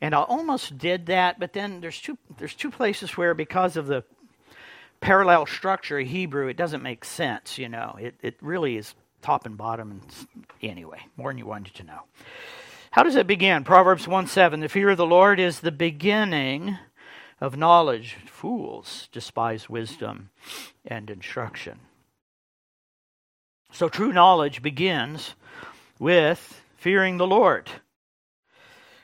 And 0.00 0.14
I 0.14 0.22
almost 0.22 0.78
did 0.78 1.06
that, 1.06 1.38
but 1.38 1.52
then 1.52 1.80
there's 1.80 2.00
two 2.00 2.18
there's 2.38 2.54
two 2.54 2.70
places 2.70 3.16
where 3.16 3.34
because 3.34 3.76
of 3.76 3.86
the 3.86 4.04
parallel 5.00 5.46
structure 5.46 5.98
of 5.98 6.06
Hebrew, 6.06 6.48
it 6.48 6.56
doesn't 6.56 6.82
make 6.82 7.04
sense, 7.04 7.58
you 7.58 7.68
know. 7.68 7.96
It 8.00 8.14
it 8.22 8.36
really 8.40 8.76
is 8.76 8.94
top 9.22 9.46
and 9.46 9.56
bottom 9.56 9.90
and 9.90 10.02
anyway, 10.62 11.00
more 11.16 11.30
than 11.30 11.38
you 11.38 11.46
wanted 11.46 11.74
to 11.74 11.84
know. 11.84 12.00
How 12.90 13.02
does 13.02 13.16
it 13.16 13.26
begin? 13.26 13.64
Proverbs 13.64 14.08
1 14.08 14.26
7. 14.26 14.60
The 14.60 14.68
fear 14.68 14.90
of 14.90 14.96
the 14.96 15.06
Lord 15.06 15.38
is 15.38 15.60
the 15.60 15.72
beginning 15.72 16.78
of 17.40 17.56
knowledge. 17.56 18.16
Fools 18.26 19.08
despise 19.12 19.68
wisdom 19.68 20.30
and 20.84 21.10
instruction. 21.10 21.80
So 23.72 23.88
true 23.88 24.12
knowledge 24.12 24.62
begins 24.62 25.34
with 25.98 26.62
fearing 26.76 27.16
the 27.16 27.26
Lord. 27.26 27.70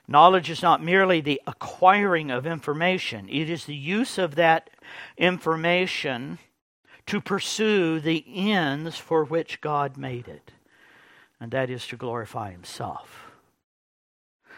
Knowledge 0.08 0.50
is 0.50 0.62
not 0.62 0.82
merely 0.82 1.20
the 1.20 1.40
acquiring 1.46 2.30
of 2.30 2.46
information, 2.46 3.28
it 3.28 3.48
is 3.48 3.64
the 3.64 3.74
use 3.74 4.18
of 4.18 4.34
that 4.34 4.70
information 5.16 6.38
to 7.06 7.20
pursue 7.20 8.00
the 8.00 8.24
ends 8.28 8.96
for 8.96 9.24
which 9.24 9.60
God 9.60 9.96
made 9.96 10.28
it, 10.28 10.52
and 11.40 11.50
that 11.50 11.70
is 11.70 11.86
to 11.88 11.96
glorify 11.96 12.50
Himself. 12.50 13.32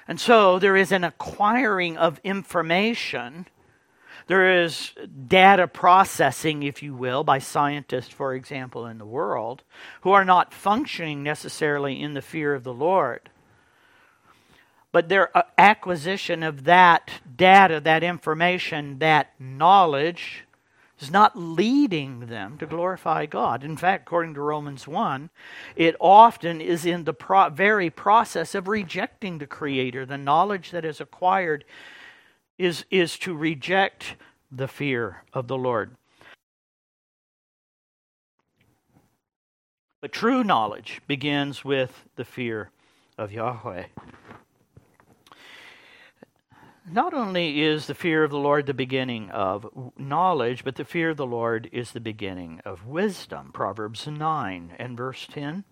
And 0.07 0.21
so 0.21 0.59
there 0.59 0.77
is 0.77 0.93
an 0.93 1.05
acquiring 1.05 1.97
of 1.97 2.21
information. 2.23 3.47
There 4.27 4.63
is 4.63 4.93
data 5.29 5.69
processing, 5.69 6.63
if 6.63 6.83
you 6.83 6.95
will, 6.95 7.25
by 7.25 7.39
scientists, 7.39 8.09
for 8.09 8.35
example, 8.35 8.87
in 8.87 8.99
the 8.99 9.05
world, 9.05 9.63
who 10.01 10.13
are 10.13 10.25
not 10.25 10.55
functioning 10.55 11.23
necessarily 11.23 12.01
in 12.01 12.15
the 12.15 12.23
fear 12.23 12.55
of 12.55 12.65
the 12.65 12.73
Lord 12.73 13.29
but 14.95 15.09
their 15.09 15.37
uh, 15.37 15.43
acquisition 15.59 16.45
of 16.45 16.63
that 16.63 17.11
data, 17.37 17.81
that 17.81 18.05
information, 18.05 19.01
that 19.01 19.33
knowledge 19.41 20.45
is 21.01 21.11
not 21.11 21.37
leading 21.37 22.27
them 22.27 22.57
to 22.59 22.65
glorify 22.65 23.27
God. 23.27 23.65
In 23.65 23.77
fact, 23.77 24.07
according 24.07 24.35
to 24.35 24.41
Romans 24.41 24.87
1, 24.87 25.31
it 25.75 25.97
often 25.99 26.61
is 26.61 26.87
in 26.87 27.03
the 27.03 27.13
pro- 27.13 27.51
very 27.51 27.91
process 27.91 28.55
of 28.55 28.69
rejecting 28.69 29.39
the 29.39 29.49
Creator. 29.49 30.07
The 30.07 30.17
knowledge 30.17 30.71
that 30.71 30.85
is 30.85 31.01
acquired 31.01 31.65
is, 32.59 32.85
is 32.91 33.19
to 33.19 33.35
reject 33.35 34.17
the 34.51 34.69
fear 34.69 35.23
of 35.33 35.49
the 35.49 35.57
Lord. 35.57 35.97
But 40.01 40.13
true 40.13 40.45
knowledge 40.45 41.01
begins 41.07 41.65
with 41.65 42.05
the 42.17 42.25
fear 42.25 42.71
of 43.17 43.33
Yahweh. 43.33 43.87
Not 46.91 47.15
only 47.15 47.63
is 47.63 47.87
the 47.87 47.95
fear 47.95 48.25
of 48.25 48.31
the 48.31 48.39
Lord 48.39 48.67
the 48.67 48.75
beginning 48.75 49.31
of 49.31 49.67
knowledge, 49.97 50.63
but 50.63 50.77
the 50.77 50.85
fear 50.85 51.09
of 51.11 51.17
the 51.17 51.25
Lord 51.25 51.71
is 51.73 51.93
the 51.93 52.01
beginning 52.01 52.61
of 52.67 52.87
wisdom. 52.87 53.51
Proverbs 53.55 54.07
9 54.07 54.75
and 54.79 54.95
verse 54.95 55.27
10. 55.31 55.65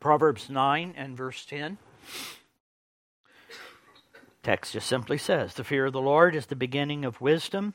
Proverbs 0.00 0.50
9 0.50 0.92
and 0.96 1.16
verse 1.16 1.44
10. 1.44 1.78
Text 4.42 4.72
just 4.72 4.86
simply 4.86 5.18
says, 5.18 5.54
The 5.54 5.64
fear 5.64 5.86
of 5.86 5.92
the 5.92 6.00
Lord 6.00 6.34
is 6.34 6.46
the 6.46 6.56
beginning 6.56 7.04
of 7.04 7.20
wisdom, 7.20 7.74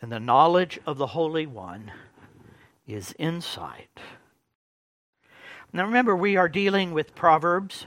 and 0.00 0.12
the 0.12 0.20
knowledge 0.20 0.78
of 0.86 0.98
the 0.98 1.08
Holy 1.08 1.46
One 1.46 1.92
is 2.86 3.14
insight. 3.18 4.00
Now 5.72 5.84
remember, 5.84 6.16
we 6.16 6.36
are 6.36 6.48
dealing 6.48 6.92
with 6.92 7.14
Proverbs 7.14 7.86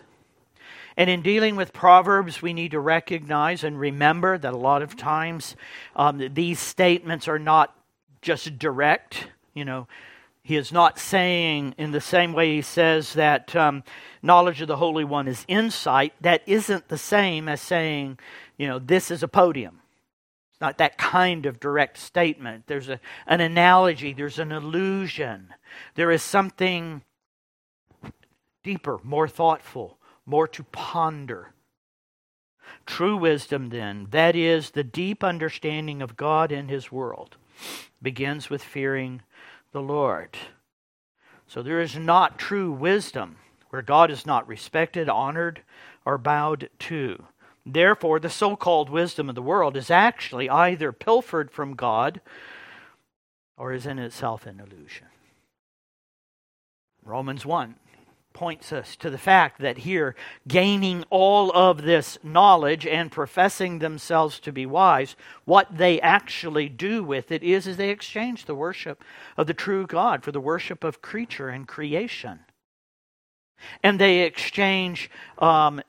and 0.97 1.09
in 1.09 1.21
dealing 1.21 1.55
with 1.55 1.73
Proverbs, 1.73 2.41
we 2.41 2.53
need 2.53 2.71
to 2.71 2.79
recognize 2.79 3.63
and 3.63 3.79
remember 3.79 4.37
that 4.37 4.53
a 4.53 4.57
lot 4.57 4.81
of 4.81 4.97
times 4.97 5.55
um, 5.95 6.21
these 6.33 6.59
statements 6.59 7.27
are 7.27 7.39
not 7.39 7.75
just 8.21 8.59
direct. 8.59 9.27
You 9.53 9.65
know, 9.65 9.87
he 10.43 10.55
is 10.55 10.71
not 10.71 10.99
saying 10.99 11.75
in 11.77 11.91
the 11.91 12.01
same 12.01 12.33
way 12.33 12.55
he 12.55 12.61
says 12.61 13.13
that 13.13 13.55
um, 13.55 13.83
knowledge 14.21 14.61
of 14.61 14.67
the 14.67 14.77
Holy 14.77 15.03
One 15.03 15.27
is 15.27 15.45
insight. 15.47 16.13
That 16.21 16.41
isn't 16.47 16.87
the 16.87 16.97
same 16.97 17.47
as 17.47 17.61
saying, 17.61 18.19
you 18.57 18.67
know, 18.67 18.79
this 18.79 19.11
is 19.11 19.23
a 19.23 19.27
podium. 19.27 19.81
It's 20.51 20.61
not 20.61 20.79
that 20.79 20.97
kind 20.97 21.45
of 21.45 21.59
direct 21.59 21.97
statement. 21.97 22.65
There's 22.67 22.89
a, 22.89 22.99
an 23.27 23.41
analogy, 23.41 24.13
there's 24.13 24.39
an 24.39 24.51
allusion, 24.51 25.53
there 25.95 26.11
is 26.11 26.23
something 26.23 27.03
deeper, 28.63 28.99
more 29.03 29.27
thoughtful 29.27 29.97
more 30.25 30.47
to 30.47 30.63
ponder. 30.63 31.53
True 32.85 33.17
wisdom, 33.17 33.69
then, 33.69 34.07
that 34.11 34.35
is 34.35 34.71
the 34.71 34.83
deep 34.83 35.23
understanding 35.23 36.01
of 36.01 36.15
God 36.15 36.51
and 36.51 36.69
His 36.69 36.91
world, 36.91 37.37
begins 38.01 38.49
with 38.49 38.63
fearing 38.63 39.21
the 39.71 39.81
Lord. 39.81 40.37
So 41.47 41.61
there 41.61 41.81
is 41.81 41.97
not 41.97 42.39
true 42.39 42.71
wisdom 42.71 43.37
where 43.69 43.81
God 43.81 44.11
is 44.11 44.25
not 44.25 44.47
respected, 44.47 45.09
honored, 45.09 45.61
or 46.05 46.17
bowed 46.17 46.69
to. 46.79 47.25
Therefore, 47.65 48.19
the 48.19 48.29
so 48.29 48.55
called 48.55 48.89
wisdom 48.89 49.29
of 49.29 49.35
the 49.35 49.41
world 49.41 49.77
is 49.77 49.91
actually 49.91 50.49
either 50.49 50.91
pilfered 50.91 51.51
from 51.51 51.75
God 51.75 52.21
or 53.57 53.71
is 53.71 53.85
in 53.85 53.99
itself 53.99 54.45
an 54.45 54.59
illusion. 54.59 55.07
Romans 57.03 57.45
1 57.45 57.75
points 58.33 58.71
us 58.71 58.95
to 58.97 59.09
the 59.09 59.17
fact 59.17 59.61
that 59.61 59.79
here, 59.79 60.15
gaining 60.47 61.03
all 61.09 61.51
of 61.51 61.81
this 61.81 62.17
knowledge 62.23 62.85
and 62.85 63.11
professing 63.11 63.79
themselves 63.79 64.39
to 64.39 64.51
be 64.51 64.65
wise, 64.65 65.15
what 65.45 65.77
they 65.77 65.99
actually 66.01 66.69
do 66.69 67.03
with 67.03 67.31
it 67.31 67.43
is, 67.43 67.67
is 67.67 67.77
they 67.77 67.89
exchange 67.89 68.45
the 68.45 68.55
worship 68.55 69.03
of 69.37 69.47
the 69.47 69.53
true 69.53 69.85
God 69.85 70.23
for 70.23 70.31
the 70.31 70.39
worship 70.39 70.83
of 70.83 71.01
creature 71.01 71.49
and 71.49 71.67
creation. 71.67 72.39
And 73.83 73.99
they 73.99 74.21
exchange, 74.21 75.09
um, 75.37 75.81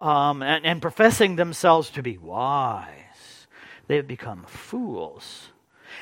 um, 0.00 0.42
and, 0.42 0.64
and 0.64 0.82
professing 0.82 1.36
themselves 1.36 1.90
to 1.90 2.02
be 2.02 2.16
wise, 2.16 3.46
they 3.86 3.96
have 3.96 4.08
become 4.08 4.44
fools 4.44 5.48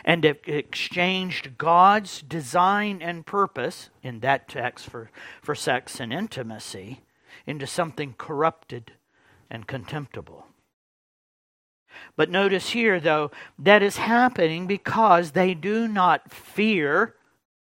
and 0.04 0.24
exchanged 0.24 1.58
God's 1.58 2.22
design 2.22 3.00
and 3.02 3.24
purpose 3.26 3.90
in 4.02 4.20
that 4.20 4.48
text 4.48 4.88
for, 4.88 5.10
for 5.42 5.54
sex 5.54 6.00
and 6.00 6.12
intimacy 6.12 7.00
into 7.46 7.66
something 7.66 8.14
corrupted 8.18 8.92
and 9.50 9.66
contemptible. 9.66 10.46
But 12.16 12.30
notice 12.30 12.70
here, 12.70 13.00
though, 13.00 13.30
that 13.58 13.82
is 13.82 13.96
happening 13.96 14.66
because 14.66 15.32
they 15.32 15.54
do 15.54 15.88
not 15.88 16.30
fear, 16.30 17.14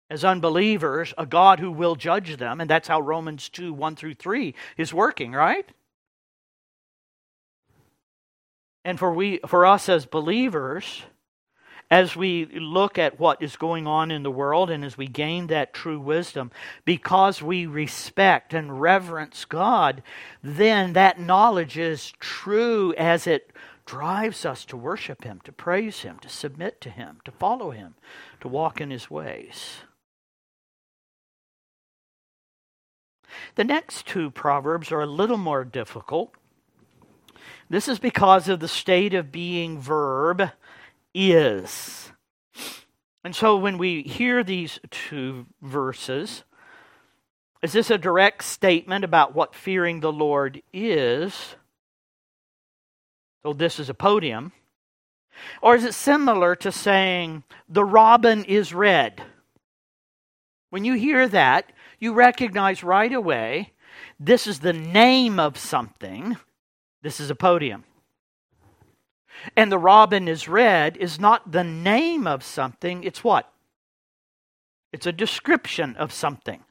as 0.10 0.24
unbelievers, 0.24 1.14
a 1.18 1.26
God 1.26 1.60
who 1.60 1.72
will 1.72 1.96
judge 1.96 2.38
them. 2.38 2.62
And 2.62 2.70
that's 2.70 2.88
how 2.88 3.00
Romans 3.00 3.50
2 3.50 3.74
1 3.74 3.96
through 3.96 4.16
3 4.16 4.54
is 4.78 4.94
working, 4.94 5.32
right? 5.32 5.68
And 8.86 8.98
for, 8.98 9.14
we, 9.14 9.40
for 9.46 9.66
us 9.66 9.90
as 9.90 10.06
believers, 10.06 11.04
as 11.92 12.16
we 12.16 12.46
look 12.46 13.00
at 13.00 13.20
what 13.20 13.42
is 13.42 13.56
going 13.56 13.88
on 13.88 14.12
in 14.12 14.22
the 14.24 14.32
world 14.32 14.70
and 14.70 14.86
as 14.86 14.98
we 14.98 15.08
gain 15.08 15.48
that 15.48 15.74
true 15.74 16.00
wisdom, 16.00 16.52
because 16.86 17.42
we 17.42 17.66
respect 17.66 18.54
and 18.54 18.80
reverence 18.80 19.46
God, 19.46 20.04
then 20.44 20.94
that 20.94 21.20
knowledge 21.20 21.78
is 21.78 22.14
true 22.20 22.94
as 22.98 23.26
it 23.26 23.52
drives 23.86 24.46
us 24.46 24.66
to 24.66 24.78
worship 24.78 25.24
Him, 25.24 25.42
to 25.46 25.52
praise 25.52 26.02
Him, 26.02 26.20
to 26.20 26.30
submit 26.30 26.80
to 26.82 26.92
Him, 26.92 27.22
to 27.26 27.32
follow 27.32 27.72
Him, 27.72 27.96
to 28.42 28.48
walk 28.48 28.80
in 28.80 28.92
His 28.92 29.10
ways. 29.10 29.78
The 33.56 33.64
next 33.64 34.06
two 34.06 34.30
proverbs 34.30 34.92
are 34.92 35.02
a 35.02 35.08
little 35.08 35.38
more 35.38 35.64
difficult. 35.64 36.36
This 37.70 37.88
is 37.88 38.00
because 38.00 38.48
of 38.48 38.60
the 38.60 38.68
state 38.68 39.14
of 39.14 39.32
being 39.32 39.80
verb 39.80 40.52
is. 41.20 42.12
And 43.24 43.36
so 43.36 43.58
when 43.58 43.78
we 43.78 44.04
hear 44.04 44.44
these 44.44 44.80
two 44.90 45.46
verses, 45.62 46.44
is 47.62 47.74
this 47.74 47.92
a 47.92 47.98
direct 47.98 48.44
statement 48.44 49.04
about 49.04 49.36
what 49.36 49.54
fearing 49.54 50.00
the 50.00 50.14
Lord 50.14 50.62
is? 50.72 51.56
So 53.44 53.52
this 53.52 53.80
is 53.80 53.90
a 53.90 53.94
podium. 53.94 54.54
Or 55.62 55.76
is 55.76 55.84
it 55.84 55.94
similar 55.94 56.56
to 56.58 56.72
saying, 56.72 57.44
the 57.68 57.84
robin 57.84 58.46
is 58.46 58.74
red? 58.74 59.22
When 60.70 60.86
you 60.86 60.94
hear 60.94 61.28
that, 61.28 61.72
you 62.00 62.14
recognize 62.14 62.84
right 62.84 63.12
away 63.12 63.74
this 64.20 64.48
is 64.48 64.60
the 64.60 64.74
name 64.74 65.40
of 65.40 65.58
something. 65.58 66.38
This 67.02 67.20
is 67.20 67.30
a 67.30 67.36
podium. 67.36 67.84
And 69.56 69.72
the 69.72 69.78
robin 69.78 70.28
is 70.28 70.48
red 70.48 70.98
is 70.98 71.20
not 71.20 71.52
the 71.52 71.64
name 71.64 72.28
of 72.28 72.44
something, 72.44 73.04
it's 73.04 73.24
what? 73.24 73.52
It's 74.92 75.06
a 75.06 75.12
description 75.12 75.96
of 75.98 76.12
something. 76.12 76.64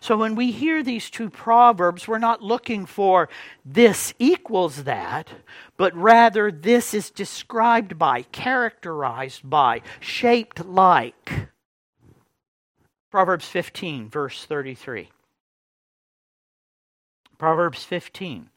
So 0.00 0.16
when 0.16 0.34
we 0.34 0.50
hear 0.50 0.82
these 0.82 1.10
two 1.10 1.30
proverbs, 1.30 2.06
we're 2.06 2.18
not 2.18 2.42
looking 2.42 2.86
for 2.86 3.28
this 3.64 4.12
equals 4.18 4.84
that, 4.84 5.28
but 5.76 5.94
rather 5.96 6.50
this 6.50 6.92
is 6.92 7.10
described 7.10 7.98
by, 7.98 8.22
characterized 8.22 9.48
by, 9.48 9.82
shaped 10.00 10.64
like. 10.64 11.48
Proverbs 13.10 13.46
15, 13.46 14.08
verse 14.08 14.44
33. 14.44 15.08
Proverbs 17.38 17.82
15, 17.82 18.50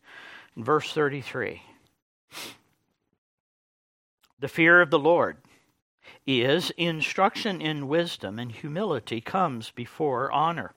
verse 0.58 0.94
33. 0.94 1.62
The 4.44 4.50
fear 4.50 4.82
of 4.82 4.90
the 4.90 5.00
Lord 5.00 5.38
is 6.28 6.70
instruction 6.72 7.62
in 7.62 7.88
wisdom, 7.88 8.40
and 8.40 8.52
humility 8.52 9.22
comes 9.22 9.72
before 9.72 10.30
honor. 10.34 10.74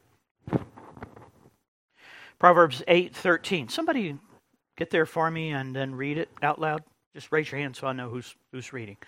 Proverbs 2.39 2.85
8:13. 2.87 3.69
Somebody 3.69 4.21
get 4.77 4.91
there 4.91 5.05
for 5.05 5.33
me 5.33 5.51
and 5.51 5.75
then 5.75 5.97
read 5.97 6.17
it 6.17 6.31
out 6.43 6.61
loud. 6.61 6.85
Just 7.13 7.33
raise 7.33 7.51
your 7.51 7.61
hand 7.61 7.75
so 7.75 7.89
I 7.89 7.93
know 7.93 8.09
who's 8.09 8.37
who's 8.53 8.73
reading. 8.73 8.99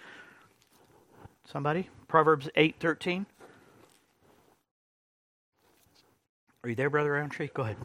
Somebody? 1.44 1.88
Proverbs 2.08 2.48
8:13. 2.56 3.26
Are 6.64 6.68
you 6.68 6.74
there, 6.74 6.90
Brother 6.90 7.12
Roundtree? 7.12 7.50
Go 7.54 7.62
ahead. 7.62 7.76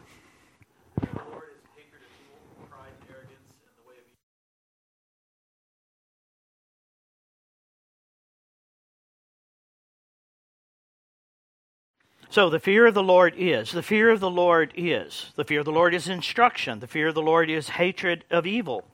So 12.33 12.49
the 12.49 12.59
fear 12.59 12.87
of 12.87 12.95
the 12.95 13.03
Lord 13.03 13.35
is, 13.37 13.73
the 13.73 13.83
fear 13.83 14.09
of 14.09 14.19
the 14.19 14.27
Lord 14.27 14.73
is, 14.75 15.31
the 15.35 15.43
fear 15.43 15.59
of 15.59 15.65
the 15.65 15.71
Lord 15.71 15.93
is 15.93 16.07
instruction, 16.07 16.79
the 16.79 16.87
fear 16.87 17.09
of 17.09 17.13
the 17.13 17.21
Lord 17.21 17.47
is 17.47 17.69
hatred 17.69 18.25
of 18.31 18.47
evil. 18.47 18.87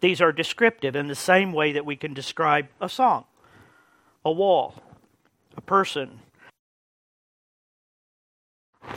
These 0.00 0.20
are 0.20 0.32
descriptive 0.32 0.96
in 0.96 1.06
the 1.06 1.14
same 1.14 1.52
way 1.52 1.70
that 1.70 1.86
we 1.86 1.94
can 1.94 2.12
describe 2.12 2.66
a 2.80 2.88
song, 2.88 3.26
a 4.24 4.32
wall, 4.32 4.82
a 5.56 5.60
person. 5.60 6.18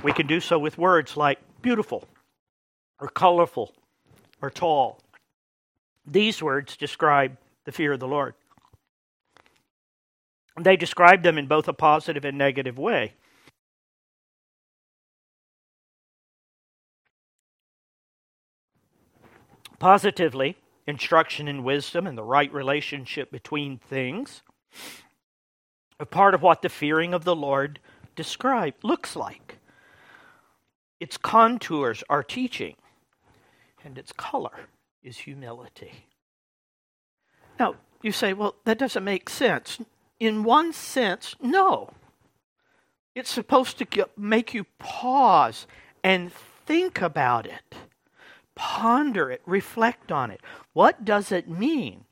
We 0.01 0.11
can 0.11 0.25
do 0.25 0.39
so 0.39 0.57
with 0.57 0.79
words 0.79 1.15
like 1.15 1.37
beautiful, 1.61 2.07
or 2.99 3.07
colorful, 3.07 3.71
or 4.41 4.49
tall. 4.49 4.99
These 6.07 6.41
words 6.41 6.75
describe 6.75 7.37
the 7.65 7.71
fear 7.71 7.93
of 7.93 7.99
the 7.99 8.07
Lord. 8.07 8.33
They 10.57 10.77
describe 10.77 11.23
them 11.23 11.37
in 11.37 11.47
both 11.47 11.67
a 11.67 11.73
positive 11.73 12.23
and 12.23 12.37
negative 12.37 12.77
way. 12.77 13.13
Positively, 19.79 20.57
instruction 20.87 21.47
in 21.47 21.63
wisdom 21.63 22.07
and 22.07 22.17
the 22.17 22.23
right 22.23 22.51
relationship 22.53 23.31
between 23.31 23.77
things 23.77 24.41
a 25.99 26.05
part 26.05 26.33
of 26.33 26.41
what 26.41 26.61
the 26.61 26.69
fearing 26.69 27.13
of 27.13 27.23
the 27.23 27.35
Lord 27.35 27.79
describe 28.15 28.73
looks 28.83 29.15
like. 29.15 29.57
Its 30.99 31.17
contours 31.17 32.03
are 32.09 32.23
teaching, 32.23 32.75
and 33.83 33.97
its 33.97 34.11
color 34.11 34.67
is 35.03 35.19
humility. 35.19 36.07
Now, 37.59 37.75
you 38.01 38.11
say, 38.11 38.33
well, 38.33 38.55
that 38.65 38.77
doesn't 38.77 39.03
make 39.03 39.29
sense 39.29 39.79
in 40.19 40.43
one 40.43 40.73
sense, 40.73 41.35
no. 41.41 41.89
It's 43.13 43.31
supposed 43.31 43.77
to 43.77 43.85
get, 43.85 44.17
make 44.17 44.53
you 44.53 44.65
pause 44.77 45.67
and 46.03 46.31
think 46.65 47.01
about 47.01 47.45
it, 47.45 47.75
ponder 48.55 49.31
it, 49.31 49.41
reflect 49.45 50.11
on 50.11 50.31
it. 50.31 50.41
What 50.73 51.05
does 51.05 51.31
it 51.31 51.49
mean 51.49 52.05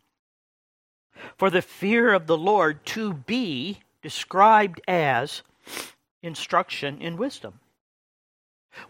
for 1.38 1.50
the 1.50 1.62
fear 1.62 2.14
of 2.14 2.28
the 2.28 2.38
Lord 2.38 2.86
to 2.88 3.14
be 3.14 3.80
described 4.02 4.82
as 4.88 5.42
instruction 6.22 7.02
in 7.02 7.18
wisdom? 7.18 7.60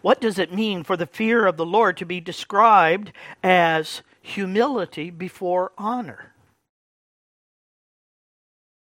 What 0.00 0.20
does 0.20 0.38
it 0.38 0.52
mean 0.52 0.82
for 0.84 0.96
the 0.96 1.06
fear 1.06 1.46
of 1.46 1.56
the 1.56 1.66
Lord 1.66 1.96
to 1.98 2.06
be 2.06 2.20
described 2.20 3.12
as 3.42 4.02
humility 4.22 5.10
before 5.10 5.72
honor? 5.76 6.33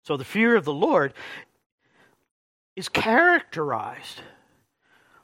So 0.03 0.17
the 0.17 0.25
fear 0.25 0.55
of 0.55 0.65
the 0.65 0.73
Lord 0.73 1.13
is 2.75 2.89
characterized 2.89 4.21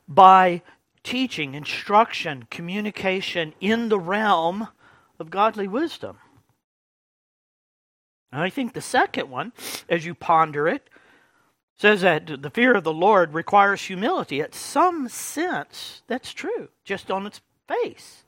by 0.08 0.62
teaching, 1.04 1.54
instruction, 1.54 2.48
communication 2.50 3.54
in 3.60 3.90
the 3.90 4.00
realm 4.00 4.70
of 5.20 5.30
godly 5.30 5.68
wisdom. 5.68 6.18
And 8.32 8.42
I 8.42 8.50
think 8.50 8.74
the 8.74 8.82
second 8.82 9.30
one, 9.30 9.54
as 9.90 10.06
you 10.06 10.14
ponder 10.14 10.68
it, 10.68 10.90
says 11.78 12.02
that 12.02 12.42
the 12.42 12.50
fear 12.50 12.76
of 12.76 12.84
the 12.84 12.94
Lord 12.94 13.34
requires 13.34 13.82
humility. 13.82 14.42
At 14.42 14.54
some 14.54 15.08
sense, 15.08 16.04
that's 16.08 16.34
true, 16.34 16.70
just 16.84 17.10
on 17.10 17.26
its 17.26 17.42
face. 17.68 18.24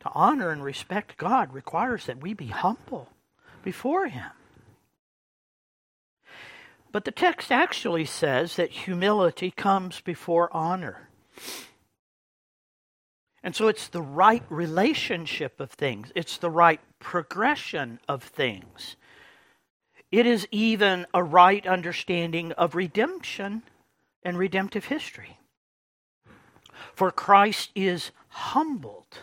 To 0.00 0.10
honor 0.12 0.50
and 0.50 0.62
respect 0.62 1.16
God 1.16 1.52
requires 1.52 2.06
that 2.06 2.20
we 2.20 2.34
be 2.34 2.48
humble 2.48 3.08
before 3.62 4.08
Him. 4.08 4.30
But 6.96 7.04
the 7.04 7.10
text 7.10 7.52
actually 7.52 8.06
says 8.06 8.56
that 8.56 8.70
humility 8.70 9.50
comes 9.50 10.00
before 10.00 10.48
honor. 10.56 11.10
And 13.42 13.54
so 13.54 13.68
it's 13.68 13.88
the 13.88 14.00
right 14.00 14.42
relationship 14.48 15.60
of 15.60 15.70
things, 15.70 16.10
it's 16.14 16.38
the 16.38 16.48
right 16.48 16.80
progression 16.98 18.00
of 18.08 18.22
things. 18.22 18.96
It 20.10 20.24
is 20.24 20.48
even 20.50 21.04
a 21.12 21.22
right 21.22 21.66
understanding 21.66 22.52
of 22.52 22.74
redemption 22.74 23.62
and 24.22 24.38
redemptive 24.38 24.86
history. 24.86 25.38
For 26.94 27.10
Christ 27.10 27.72
is 27.74 28.10
humbled 28.28 29.18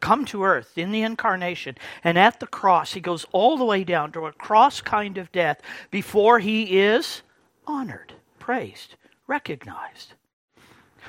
come 0.00 0.24
to 0.26 0.44
earth 0.44 0.76
in 0.76 0.92
the 0.92 1.02
incarnation. 1.02 1.76
And 2.04 2.18
at 2.18 2.40
the 2.40 2.46
cross, 2.46 2.92
he 2.92 3.00
goes 3.00 3.26
all 3.32 3.56
the 3.56 3.64
way 3.64 3.84
down 3.84 4.12
to 4.12 4.26
a 4.26 4.32
cross 4.32 4.80
kind 4.80 5.18
of 5.18 5.32
death 5.32 5.60
before 5.90 6.38
he 6.38 6.78
is 6.78 7.22
honored, 7.66 8.14
praised, 8.38 8.96
recognized. 9.26 10.14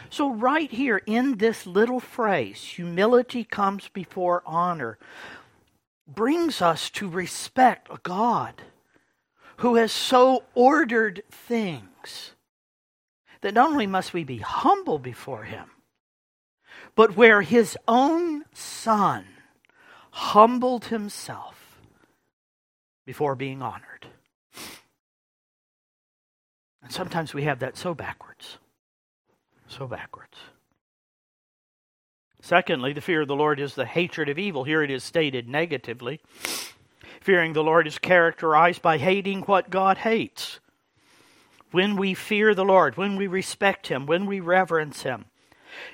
So, 0.09 0.33
right 0.33 0.71
here 0.71 1.01
in 1.05 1.37
this 1.37 1.67
little 1.67 1.99
phrase, 1.99 2.61
humility 2.63 3.43
comes 3.43 3.89
before 3.89 4.43
honor, 4.45 4.97
brings 6.07 6.61
us 6.61 6.89
to 6.91 7.09
respect 7.09 7.87
a 7.91 7.99
God 8.01 8.61
who 9.57 9.75
has 9.75 9.91
so 9.91 10.45
ordered 10.55 11.21
things 11.29 12.33
that 13.41 13.53
not 13.53 13.69
only 13.69 13.87
must 13.87 14.13
we 14.13 14.23
be 14.23 14.37
humble 14.37 14.99
before 14.99 15.43
him, 15.43 15.69
but 16.99 17.15
where 17.15 17.41
his 17.41 17.77
own 17.87 18.43
son 18.51 19.23
humbled 20.11 20.83
himself 20.83 21.79
before 23.05 23.35
being 23.35 23.61
honored. 23.61 24.07
And 26.83 26.91
sometimes 26.91 27.33
we 27.33 27.43
have 27.43 27.59
that 27.59 27.77
so 27.77 27.93
backwards. 27.93 28.57
So 29.69 29.87
backwards. 29.87 30.37
Secondly, 32.41 32.91
the 32.91 32.99
fear 32.99 33.21
of 33.21 33.29
the 33.29 33.33
Lord 33.33 33.61
is 33.61 33.75
the 33.75 33.85
hatred 33.85 34.27
of 34.27 34.37
evil. 34.37 34.65
Here 34.65 34.83
it 34.83 34.91
is 34.91 35.01
stated 35.01 35.47
negatively. 35.47 36.19
Fearing 37.21 37.53
the 37.53 37.63
Lord 37.63 37.87
is 37.87 37.97
characterized 37.97 38.81
by 38.81 38.97
hating 38.97 39.43
what 39.43 39.69
God 39.69 39.99
hates. 39.99 40.59
When 41.71 41.95
we 41.95 42.13
fear 42.13 42.53
the 42.53 42.65
Lord, 42.65 42.97
when 42.97 43.15
we 43.15 43.27
respect 43.27 43.87
Him, 43.87 44.05
when 44.05 44.25
we 44.25 44.41
reverence 44.41 45.03
Him, 45.03 45.28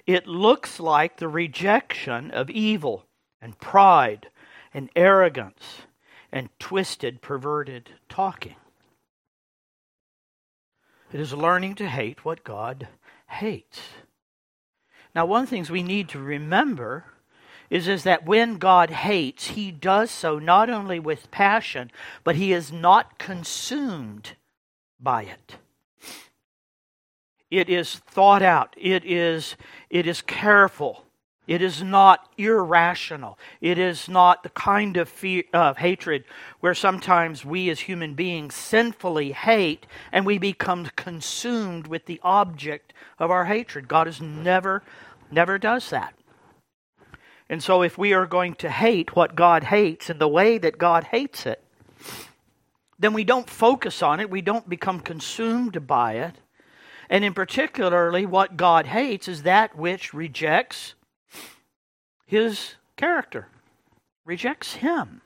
it 0.06 0.28
looks 0.28 0.80
like 0.80 1.18
the 1.18 1.28
rejection 1.28 2.32
of 2.32 2.50
evil 2.50 3.06
and 3.42 3.60
pride 3.60 4.30
and 4.74 4.90
arrogance 4.96 5.84
and 6.32 6.50
twisted, 6.60 7.22
perverted 7.22 7.92
talking. 8.10 8.56
It 11.14 11.20
is 11.20 11.34
learning 11.34 11.76
to 11.76 11.88
hate 11.88 12.26
what 12.26 12.44
God 12.44 12.88
hates. 13.28 13.82
Now, 15.14 15.26
one 15.26 15.44
of 15.44 15.50
the 15.50 15.56
things 15.56 15.70
we 15.70 15.84
need 15.84 16.10
to 16.10 16.20
remember 16.20 17.06
is, 17.70 17.88
is 17.88 18.04
that 18.04 18.26
when 18.26 18.58
God 18.58 18.90
hates, 18.90 19.48
he 19.48 19.72
does 19.72 20.12
so 20.12 20.40
not 20.40 20.70
only 20.70 21.00
with 21.00 21.32
passion, 21.32 21.90
but 22.24 22.36
he 22.36 22.52
is 22.52 22.72
not 22.72 23.18
consumed 23.18 24.34
by 25.00 25.24
it. 25.24 25.58
It 27.52 27.70
is 27.70 27.96
thought 27.96 28.42
out. 28.42 28.74
It 28.78 29.06
is, 29.06 29.56
it 29.90 30.08
is 30.08 30.22
careful. 30.22 31.06
It 31.48 31.62
is 31.62 31.84
not 31.84 32.28
irrational. 32.38 33.38
It 33.62 33.78
is 33.78 34.10
not 34.10 34.42
the 34.42 34.50
kind 34.50 34.98
of 34.98 35.08
fear, 35.08 35.44
uh, 35.54 35.76
hatred 35.76 36.24
where 36.60 36.74
sometimes 36.74 37.46
we 37.46 37.70
as 37.70 37.82
human 37.82 38.16
beings 38.16 38.56
sinfully 38.56 39.32
hate 39.32 39.86
and 40.12 40.26
we 40.26 40.40
become 40.40 40.88
consumed 40.96 41.88
with 41.88 42.06
the 42.08 42.20
object 42.24 42.94
of 43.20 43.30
our 43.30 43.46
hatred. 43.46 43.88
God 43.88 44.08
is 44.08 44.20
never, 44.20 44.82
never 45.30 45.60
does 45.60 45.92
that. 45.92 46.16
And 47.48 47.62
so, 47.62 47.84
if 47.84 47.96
we 47.96 48.14
are 48.14 48.26
going 48.26 48.56
to 48.56 48.72
hate 48.72 49.16
what 49.16 49.36
God 49.36 49.66
hates 49.66 50.10
in 50.10 50.18
the 50.18 50.28
way 50.28 50.58
that 50.58 50.80
God 50.80 51.04
hates 51.04 51.46
it, 51.46 51.64
then 52.98 53.14
we 53.14 53.24
don't 53.24 53.48
focus 53.48 54.02
on 54.02 54.20
it, 54.20 54.32
we 54.32 54.42
don't 54.42 54.68
become 54.68 55.00
consumed 55.00 55.86
by 55.86 56.14
it. 56.14 56.40
And 57.10 57.24
in 57.24 57.34
particularly, 57.34 58.26
what 58.26 58.58
God 58.58 58.86
hates 58.88 59.28
is 59.28 59.44
that 59.44 59.78
which 59.78 60.14
rejects 60.14 60.96
his 62.26 62.76
character, 62.98 63.48
rejects 64.26 64.74
him. 64.76 65.22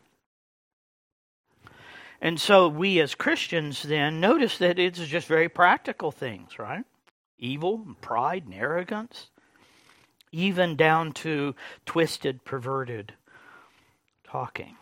And 2.21 2.39
so 2.39 2.67
we 2.67 2.99
as 2.99 3.15
Christians 3.15 3.83
then 3.83 4.19
notice 4.19 4.57
that 4.57 4.77
it's 4.77 4.99
just 4.99 5.27
very 5.27 5.47
practical 5.47 6.11
things, 6.11 6.59
right? 6.59 6.83
Evil 7.37 7.83
and 7.85 8.01
pride 8.01 8.43
and 8.43 8.53
arrogance, 8.53 9.29
even 10.31 10.75
down 10.75 11.13
to 11.13 11.55
twisted, 11.85 12.43
perverted 12.43 13.13
talking. 14.25 14.75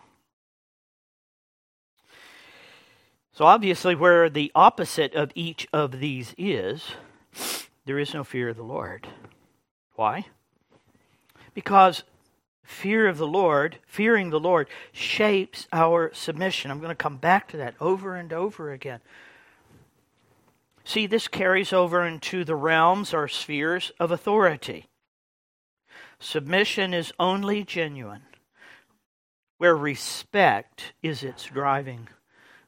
So, 3.38 3.45
obviously, 3.45 3.93
where 3.93 4.32
the 4.32 4.52
opposite 4.56 5.13
of 5.13 5.32
each 5.36 5.67
of 5.71 6.00
these 6.00 6.34
is, 6.39 6.84
there 7.86 8.00
is 8.00 8.12
no 8.12 8.23
fear 8.23 8.50
of 8.50 8.58
the 8.58 8.63
Lord. 8.63 9.08
Why? 9.93 10.26
Because 11.54 12.04
fear 12.63 13.06
of 13.08 13.19
the 13.19 13.28
Lord, 13.28 13.78
fearing 13.86 14.32
the 14.32 14.39
Lord, 14.39 14.67
shapes 14.91 15.67
our 15.71 16.12
submission. 16.15 16.71
I'm 16.71 16.80
going 16.80 16.89
to 16.89 16.95
come 16.95 17.17
back 17.17 17.47
to 17.50 17.58
that 17.58 17.76
over 17.80 18.15
and 18.15 18.34
over 18.34 18.71
again. 18.71 19.02
See, 20.84 21.06
this 21.06 21.28
carries 21.28 21.71
over 21.71 22.08
into 22.08 22.43
the 22.43 22.56
realms 22.56 23.13
or 23.13 23.28
spheres 23.28 23.91
of 24.00 24.10
authority. 24.10 24.88
Submission 26.17 26.91
is 26.91 27.13
only 27.19 27.63
genuine 27.63 28.23
where 29.60 29.78
respect 29.78 30.93
is 31.04 31.21
its 31.21 31.43
driving 31.43 32.08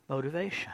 motivation. 0.10 0.74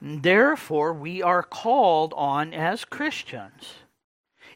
Therefore, 0.00 0.92
we 0.92 1.22
are 1.22 1.42
called 1.42 2.12
on 2.16 2.52
as 2.52 2.84
Christians, 2.84 3.74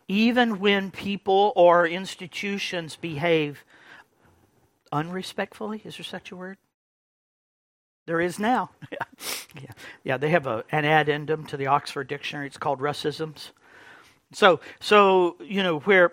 even 0.09 0.59
when 0.59 0.91
people 0.91 1.53
or 1.55 1.87
institutions 1.87 2.97
behave 2.97 3.65
unrespectfully. 4.91 5.83
Is 5.85 5.97
there 5.97 6.05
such 6.05 6.33
a 6.33 6.37
word? 6.37 6.59
There 8.07 8.21
is 8.21 8.39
now. 8.39 8.71
yeah. 8.91 9.71
yeah, 10.05 10.17
they 10.17 10.31
have 10.31 10.47
a, 10.47 10.65
an 10.71 10.85
addendum 10.85 11.47
to 11.47 11.57
the 11.57 11.67
Oxford 11.69 12.09
Dictionary. 12.09 12.47
It's 12.47 12.57
called 12.57 12.81
Russisms. 12.81 13.51
So, 14.33 14.61
so 14.81 15.37
you 15.41 15.63
know 15.63 15.79
where 15.81 16.13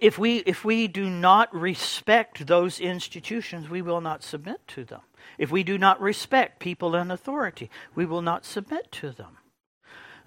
if 0.00 0.18
we 0.18 0.38
if 0.38 0.64
we 0.64 0.88
do 0.88 1.08
not 1.08 1.54
respect 1.54 2.46
those 2.46 2.80
institutions, 2.80 3.68
we 3.68 3.82
will 3.82 4.00
not 4.00 4.22
submit 4.22 4.66
to 4.68 4.84
them. 4.84 5.00
If 5.38 5.50
we 5.50 5.62
do 5.62 5.78
not 5.78 6.00
respect 6.00 6.58
people 6.58 6.94
in 6.94 7.10
authority, 7.10 7.70
we 7.94 8.06
will 8.06 8.22
not 8.22 8.44
submit 8.44 8.90
to 8.92 9.10
them. 9.10 9.38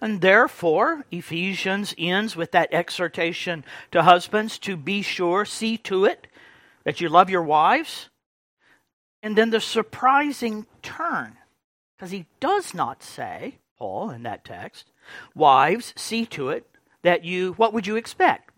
And 0.02 0.22
therefore, 0.22 1.06
Ephesians 1.12 1.94
ends 1.98 2.36
with 2.36 2.52
that 2.52 2.74
exhortation 2.74 3.66
to 3.92 4.04
husbands 4.04 4.58
to 4.60 4.78
be 4.78 5.02
sure, 5.02 5.44
see 5.46 5.78
to 5.80 6.06
it 6.06 6.28
that 6.86 7.02
you 7.02 7.10
love 7.10 7.30
your 7.30 7.44
wives. 7.44 8.10
And 9.22 9.38
then 9.38 9.50
the 9.50 9.60
surprising 9.60 10.66
turn, 10.82 11.36
because 11.98 12.12
he 12.12 12.28
does 12.40 12.74
not 12.74 13.04
say, 13.04 13.58
Paul 13.78 14.12
in 14.12 14.24
that 14.24 14.46
text, 14.46 14.92
wives, 15.36 15.94
see 15.98 16.26
to 16.28 16.50
it 16.50 16.66
that 17.02 17.26
you, 17.26 17.54
what 17.54 17.74
would 17.74 17.86
you 17.86 17.98
expect? 17.98 18.49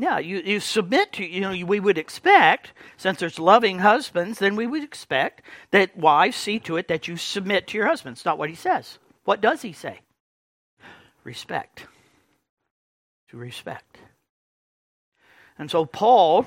Yeah, 0.00 0.18
you, 0.18 0.38
you 0.38 0.60
submit 0.60 1.12
to, 1.14 1.26
you 1.26 1.42
know, 1.42 1.66
we 1.66 1.78
would 1.78 1.98
expect, 1.98 2.72
since 2.96 3.20
there's 3.20 3.38
loving 3.38 3.80
husbands, 3.80 4.38
then 4.38 4.56
we 4.56 4.66
would 4.66 4.82
expect 4.82 5.42
that 5.72 5.94
wives 5.94 6.38
see 6.38 6.58
to 6.60 6.78
it 6.78 6.88
that 6.88 7.06
you 7.06 7.18
submit 7.18 7.66
to 7.66 7.76
your 7.76 7.86
husbands. 7.86 8.24
Not 8.24 8.38
what 8.38 8.48
he 8.48 8.54
says. 8.54 8.98
What 9.24 9.42
does 9.42 9.60
he 9.60 9.74
say? 9.74 10.00
Respect. 11.22 11.86
To 13.28 13.36
respect. 13.36 13.98
And 15.58 15.70
so 15.70 15.84
Paul, 15.84 16.46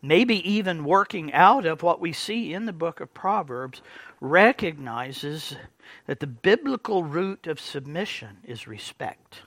maybe 0.00 0.48
even 0.48 0.84
working 0.84 1.32
out 1.32 1.66
of 1.66 1.82
what 1.82 2.00
we 2.00 2.12
see 2.12 2.54
in 2.54 2.66
the 2.66 2.72
book 2.72 3.00
of 3.00 3.12
Proverbs, 3.12 3.82
recognizes 4.20 5.56
that 6.06 6.20
the 6.20 6.28
biblical 6.28 7.02
root 7.02 7.48
of 7.48 7.58
submission 7.58 8.36
is 8.44 8.68
respect 8.68 9.40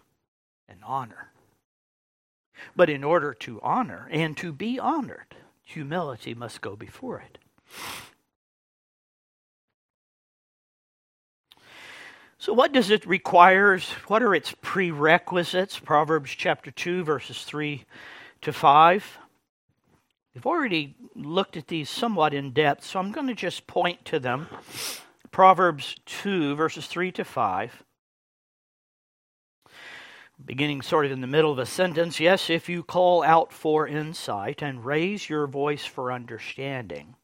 and 0.67 0.79
honor. 0.85 1.31
But 2.75 2.89
in 2.89 3.03
order 3.03 3.33
to 3.33 3.59
honor 3.61 4.07
and 4.11 4.35
to 4.37 4.51
be 4.51 4.79
honored, 4.79 5.35
humility 5.63 6.33
must 6.33 6.61
go 6.61 6.75
before 6.75 7.19
it. 7.19 7.37
So, 12.39 12.53
what 12.53 12.71
does 12.71 12.91
it 12.91 13.05
require? 13.05 13.77
What 14.07 14.23
are 14.23 14.33
its 14.33 14.53
prerequisites? 14.61 15.79
Proverbs 15.79 16.31
chapter 16.31 16.71
2, 16.71 17.03
verses 17.03 17.43
3 17.43 17.83
to 18.41 18.53
5. 18.53 19.17
We've 20.33 20.45
already 20.45 20.95
looked 21.15 21.57
at 21.57 21.67
these 21.67 21.89
somewhat 21.89 22.33
in 22.33 22.51
depth, 22.51 22.85
so 22.85 22.99
I'm 22.99 23.11
going 23.11 23.27
to 23.27 23.33
just 23.33 23.65
point 23.65 24.05
to 24.05 24.19
them. 24.19 24.47
Proverbs 25.31 25.95
2, 26.05 26.55
verses 26.55 26.85
3 26.85 27.11
to 27.13 27.25
5 27.25 27.83
beginning 30.43 30.81
sort 30.81 31.05
of 31.05 31.11
in 31.11 31.21
the 31.21 31.27
middle 31.27 31.51
of 31.51 31.59
a 31.59 31.65
sentence, 31.65 32.19
yes, 32.19 32.49
if 32.49 32.69
you 32.69 32.83
call 32.83 33.23
out 33.23 33.51
for 33.51 33.87
insight 33.87 34.61
and 34.61 34.85
raise 34.85 35.29
your 35.29 35.47
voice 35.47 35.85
for 35.85 36.11
understanding, 36.11 37.15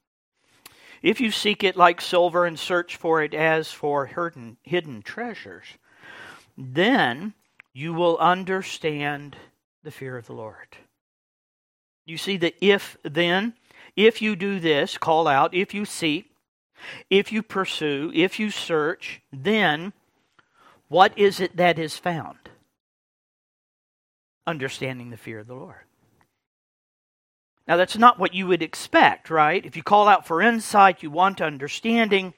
if 1.02 1.20
you 1.20 1.32
seek 1.32 1.64
it 1.64 1.76
like 1.76 2.02
silver 2.02 2.46
and 2.46 2.58
search 2.58 2.96
for 2.96 3.22
it 3.22 3.34
as 3.34 3.72
for 3.72 4.06
hidden, 4.64 5.02
treasures, 5.04 5.66
then 6.58 7.34
you 7.74 7.94
will 7.94 8.18
understand 8.18 9.36
the 9.84 9.92
fear 9.92 10.18
of 10.18 10.28
the 10.28 10.34
Lord. 10.34 10.78
You 12.06 12.18
see 12.18 12.38
the 12.38 12.54
if 12.66 12.98
then, 13.04 13.54
if 13.96 14.22
you 14.22 14.36
do 14.36 14.60
this, 14.60 14.98
call 14.98 15.28
out, 15.28 15.54
if 15.54 15.74
you 15.74 15.86
seek, 15.86 16.32
if 17.10 17.32
you 17.32 17.44
pursue, 17.44 18.12
if 18.14 18.40
you 18.40 18.50
search, 18.50 19.22
then 19.32 19.94
what 20.88 21.18
is 21.18 21.40
it 21.40 21.58
that 21.58 21.80
is 21.80 21.98
found? 21.98 22.38
Understanding 24.46 25.10
the 25.10 25.18
fear 25.18 25.40
of 25.40 25.48
the 25.48 25.56
Lord. 25.56 25.76
Now, 27.68 27.78
that's 27.78 27.98
not 27.98 28.20
what 28.20 28.34
you 28.34 28.48
would 28.48 28.62
expect, 28.62 29.30
right? 29.30 29.66
If 29.66 29.78
you 29.78 29.84
call 29.84 30.08
out 30.08 30.28
for 30.28 30.42
insight, 30.42 31.02
you 31.02 31.10
want 31.10 31.42
understanding, 31.42 32.34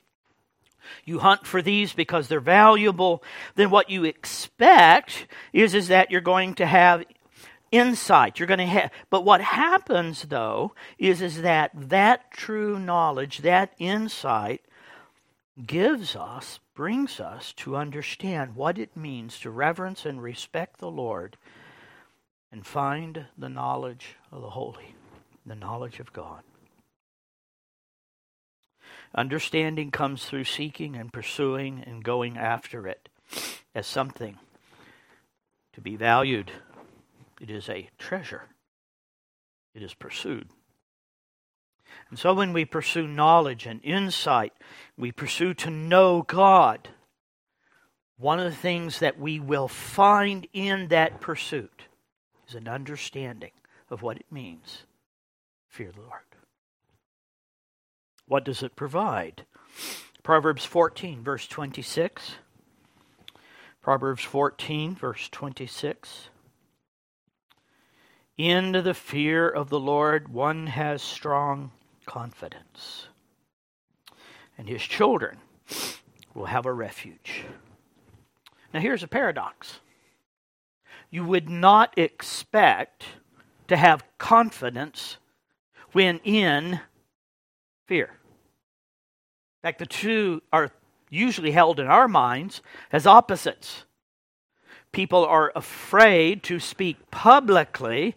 you 1.04 1.20
hunt 1.20 1.48
for 1.48 1.64
these 1.64 1.94
because 1.94 2.28
they're 2.28 2.40
valuable, 2.40 3.24
then 3.56 3.72
what 3.72 3.90
you 3.90 4.04
expect 4.04 5.26
is, 5.52 5.74
is 5.74 5.88
that 5.88 6.12
you're 6.12 6.22
going 6.22 6.54
to 6.56 6.66
have 6.66 7.04
insight. 7.72 8.40
You're 8.40 8.48
going 8.48 8.60
to 8.60 8.66
have, 8.66 8.92
but 9.10 9.26
what 9.26 9.42
happens 9.42 10.24
though 10.24 10.74
is, 11.00 11.22
is 11.22 11.42
that 11.42 11.72
that 11.74 12.32
true 12.32 12.78
knowledge, 12.78 13.40
that 13.40 13.74
insight, 13.80 14.62
gives 15.66 16.16
us, 16.16 16.60
brings 16.76 17.20
us 17.20 17.54
to 17.54 17.76
understand 17.76 18.56
what 18.56 18.78
it 18.78 18.96
means 18.96 19.40
to 19.40 19.50
reverence 19.50 20.06
and 20.06 20.22
respect 20.22 20.80
the 20.80 20.92
Lord 20.92 21.38
and 22.56 22.66
find 22.66 23.26
the 23.38 23.50
knowledge 23.50 24.16
of 24.32 24.42
the 24.42 24.52
holy, 24.52 24.96
the 25.46 25.56
knowledge 25.56 26.00
of 26.00 26.14
God. 26.14 26.42
Understanding 29.14 29.92
comes 29.92 30.24
through 30.24 30.46
seeking 30.46 30.96
and 30.96 31.12
pursuing 31.12 31.84
and 31.86 32.02
going 32.02 32.38
after 32.38 32.88
it 32.88 33.10
as 33.76 33.86
something 33.86 34.40
to 35.74 35.82
be 35.82 35.98
valued. 35.98 36.50
It 37.42 37.50
is 37.50 37.68
a 37.68 37.90
treasure. 37.98 38.44
It 39.74 39.84
is 39.84 39.94
pursued. 39.94 40.48
And 42.10 42.18
so 42.18 42.34
when 42.34 42.54
we 42.54 42.64
pursue 42.64 43.06
knowledge 43.06 43.66
and 43.66 43.82
insight, 43.84 44.54
we 44.98 45.12
pursue 45.12 45.54
to 45.56 45.70
know 45.70 46.22
God. 46.22 46.88
One 48.18 48.40
of 48.40 48.46
the 48.46 48.56
things 48.56 49.00
that 49.00 49.20
we 49.20 49.42
will 49.42 49.68
find 49.68 50.48
in 50.54 50.88
that 50.88 51.20
pursuit 51.20 51.82
is 52.48 52.56
an 52.56 52.68
understanding 52.68 53.52
of 53.90 54.02
what 54.02 54.18
it 54.18 54.32
means. 54.32 54.84
Fear 55.68 55.92
the 55.94 56.02
Lord. 56.02 56.22
What 58.28 58.44
does 58.44 58.64
it 58.64 58.76
provide? 58.76 59.46
Proverbs 60.24 60.66
14, 60.66 61.24
verse 61.24 61.48
26. 61.48 62.36
Proverbs 63.82 64.24
14, 64.24 64.96
verse 64.96 65.30
26. 65.30 66.30
In 68.38 68.72
the 68.72 68.94
fear 68.94 69.48
of 69.48 69.70
the 69.70 69.80
Lord, 69.80 70.28
one 70.28 70.68
has 70.68 71.02
strong 71.02 71.72
confidence, 72.06 73.08
and 74.58 74.68
his 74.68 74.82
children 74.82 75.38
will 76.34 76.46
have 76.46 76.66
a 76.66 76.74
refuge. 76.74 77.46
Now, 78.74 78.82
here's 78.82 79.04
a 79.04 79.08
paradox 79.08 79.80
you 81.10 81.24
would 81.24 81.50
not 81.50 81.98
expect 81.98 83.06
to 83.68 83.78
have 83.78 84.04
confidence 84.18 85.18
when 85.92 86.20
in 86.20 86.80
fear. 87.88 88.06
In 88.06 89.68
fact, 89.68 89.80
the 89.80 89.86
two 89.86 90.42
are 90.52 90.72
usually 91.10 91.52
held 91.52 91.80
in 91.80 91.88
our 91.88 92.08
minds 92.08 92.62
as 92.92 93.08
opposites. 93.08 93.86
People 94.92 95.26
are 95.26 95.52
afraid 95.56 96.44
to 96.44 96.60
speak 96.60 97.10
publicly 97.12 98.16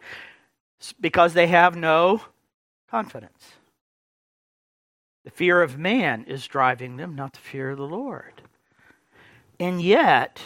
because 1.01 1.35
they 1.35 1.47
have 1.49 1.77
no 1.77 2.23
confidence. 2.91 3.53
The 5.25 5.31
fear 5.31 5.63
of 5.63 5.79
man 5.79 6.25
is 6.25 6.47
driving 6.47 6.97
them, 6.97 7.15
not 7.15 7.33
the 7.35 7.41
fear 7.41 7.71
of 7.71 7.79
the 7.79 7.85
Lord. 7.85 8.43
And 9.61 9.83
yet, 9.83 10.41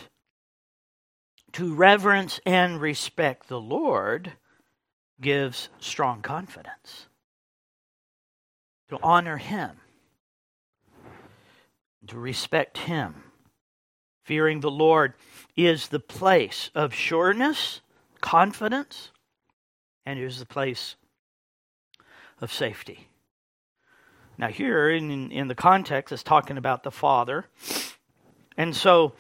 to 1.53 1.75
reverence 1.75 2.41
and 2.47 2.81
respect 2.81 3.49
the 3.49 3.61
Lord 3.61 4.33
gives 5.21 5.69
strong 5.79 6.23
confidence 6.23 7.07
to 8.89 8.99
honor 9.03 9.39
Him, 9.39 9.71
to 12.07 12.19
respect 12.19 12.77
Him. 12.77 13.23
Fearing 14.25 14.61
the 14.61 14.71
Lord 14.71 15.15
is 15.57 15.89
the 15.89 15.99
place 15.99 16.71
of 16.75 16.95
sureness, 16.95 17.81
confidence, 18.21 19.11
and 20.05 20.19
is 20.19 20.39
the 20.39 20.47
place 20.47 20.97
of 22.41 22.53
safety. 22.53 23.09
Now, 24.37 24.49
here 24.49 24.91
in, 24.91 25.31
in 25.33 25.49
the 25.49 25.55
context, 25.55 26.13
it's 26.13 26.23
talking 26.23 26.59
about 26.59 26.83
the 26.83 26.91
Father. 26.91 27.47
And 28.57 28.77
so, 28.77 29.15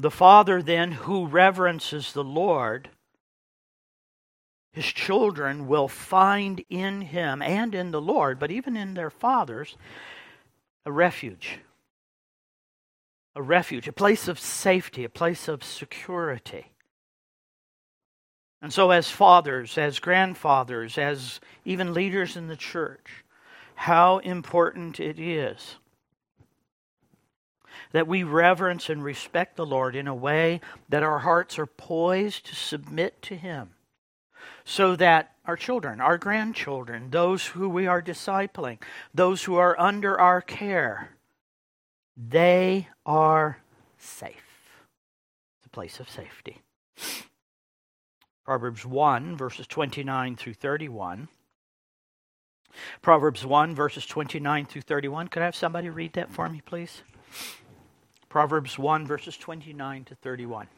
the 0.00 0.10
Father 0.10 0.62
then, 0.62 0.92
who 0.92 1.26
reverences 1.26 2.12
the 2.12 2.24
Lord, 2.24 2.90
his 4.72 4.86
children 4.86 5.66
will 5.66 5.88
find 5.88 6.64
in 6.68 7.00
him 7.00 7.42
and 7.42 7.74
in 7.74 7.90
the 7.90 8.00
Lord, 8.00 8.38
but 8.38 8.50
even 8.50 8.76
in 8.76 8.94
their 8.94 9.10
fathers, 9.10 9.76
a 10.86 10.92
refuge. 10.92 11.58
A 13.34 13.42
refuge, 13.42 13.88
a 13.88 13.92
place 13.92 14.28
of 14.28 14.38
safety, 14.38 15.04
a 15.04 15.08
place 15.08 15.48
of 15.48 15.64
security. 15.64 16.72
And 18.60 18.72
so, 18.72 18.90
as 18.90 19.10
fathers, 19.10 19.78
as 19.78 20.00
grandfathers, 20.00 20.98
as 20.98 21.40
even 21.64 21.94
leaders 21.94 22.36
in 22.36 22.48
the 22.48 22.56
church, 22.56 23.24
how 23.74 24.18
important 24.18 24.98
it 24.98 25.18
is 25.18 25.76
that 27.92 28.06
we 28.06 28.22
reverence 28.22 28.88
and 28.88 29.02
respect 29.02 29.56
the 29.56 29.66
Lord 29.66 29.96
in 29.96 30.06
a 30.06 30.14
way 30.14 30.60
that 30.88 31.02
our 31.02 31.20
hearts 31.20 31.58
are 31.58 31.66
poised 31.66 32.46
to 32.46 32.54
submit 32.54 33.20
to 33.22 33.36
Him 33.36 33.70
so 34.64 34.96
that 34.96 35.32
our 35.46 35.56
children, 35.56 36.00
our 36.00 36.18
grandchildren, 36.18 37.10
those 37.10 37.46
who 37.46 37.68
we 37.68 37.86
are 37.86 38.02
discipling, 38.02 38.78
those 39.14 39.44
who 39.44 39.56
are 39.56 39.78
under 39.80 40.20
our 40.20 40.42
care, 40.42 41.16
they 42.16 42.88
are 43.06 43.62
safe. 43.96 44.34
It's 45.58 45.66
a 45.66 45.70
place 45.70 46.00
of 46.00 46.10
safety. 46.10 46.58
Proverbs 48.44 48.84
1, 48.84 49.36
verses 49.36 49.66
29 49.66 50.36
through 50.36 50.54
31. 50.54 51.28
Proverbs 53.02 53.44
1, 53.44 53.74
verses 53.74 54.06
29 54.06 54.66
through 54.66 54.82
31. 54.82 55.28
Could 55.28 55.42
I 55.42 55.46
have 55.46 55.56
somebody 55.56 55.88
read 55.88 56.12
that 56.14 56.30
for 56.30 56.48
me, 56.48 56.62
please? 56.64 57.02
Proverbs 58.28 58.78
1, 58.78 59.06
verses 59.06 59.36
29 59.36 60.04
to 60.04 60.14
31. 60.14 60.68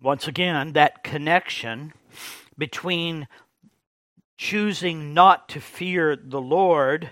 Once 0.00 0.28
again, 0.28 0.72
that 0.72 1.02
connection 1.02 1.92
between 2.56 3.28
choosing 4.38 5.12
not 5.12 5.48
to 5.50 5.60
fear 5.60 6.16
the 6.16 6.40
Lord, 6.40 7.10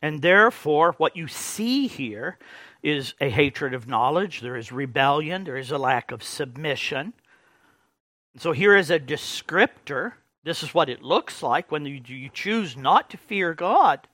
and 0.00 0.22
therefore 0.22 0.94
what 0.96 1.16
you 1.16 1.28
see 1.28 1.88
here 1.88 2.38
is 2.82 3.14
a 3.20 3.28
hatred 3.28 3.74
of 3.74 3.86
knowledge, 3.86 4.40
there 4.40 4.56
is 4.56 4.72
rebellion, 4.72 5.44
there 5.44 5.56
is 5.56 5.70
a 5.70 5.78
lack 5.78 6.10
of 6.10 6.22
submission. 6.22 7.12
So 8.38 8.52
here 8.52 8.76
is 8.76 8.90
a 8.90 8.98
descriptor. 8.98 10.14
This 10.44 10.62
is 10.62 10.72
what 10.72 10.88
it 10.88 11.02
looks 11.02 11.42
like 11.42 11.70
when 11.70 11.84
you, 11.84 12.30
choose 12.32 12.76
not 12.76 13.10
to 13.10 13.16
fear 13.16 13.54
God. 13.54 14.08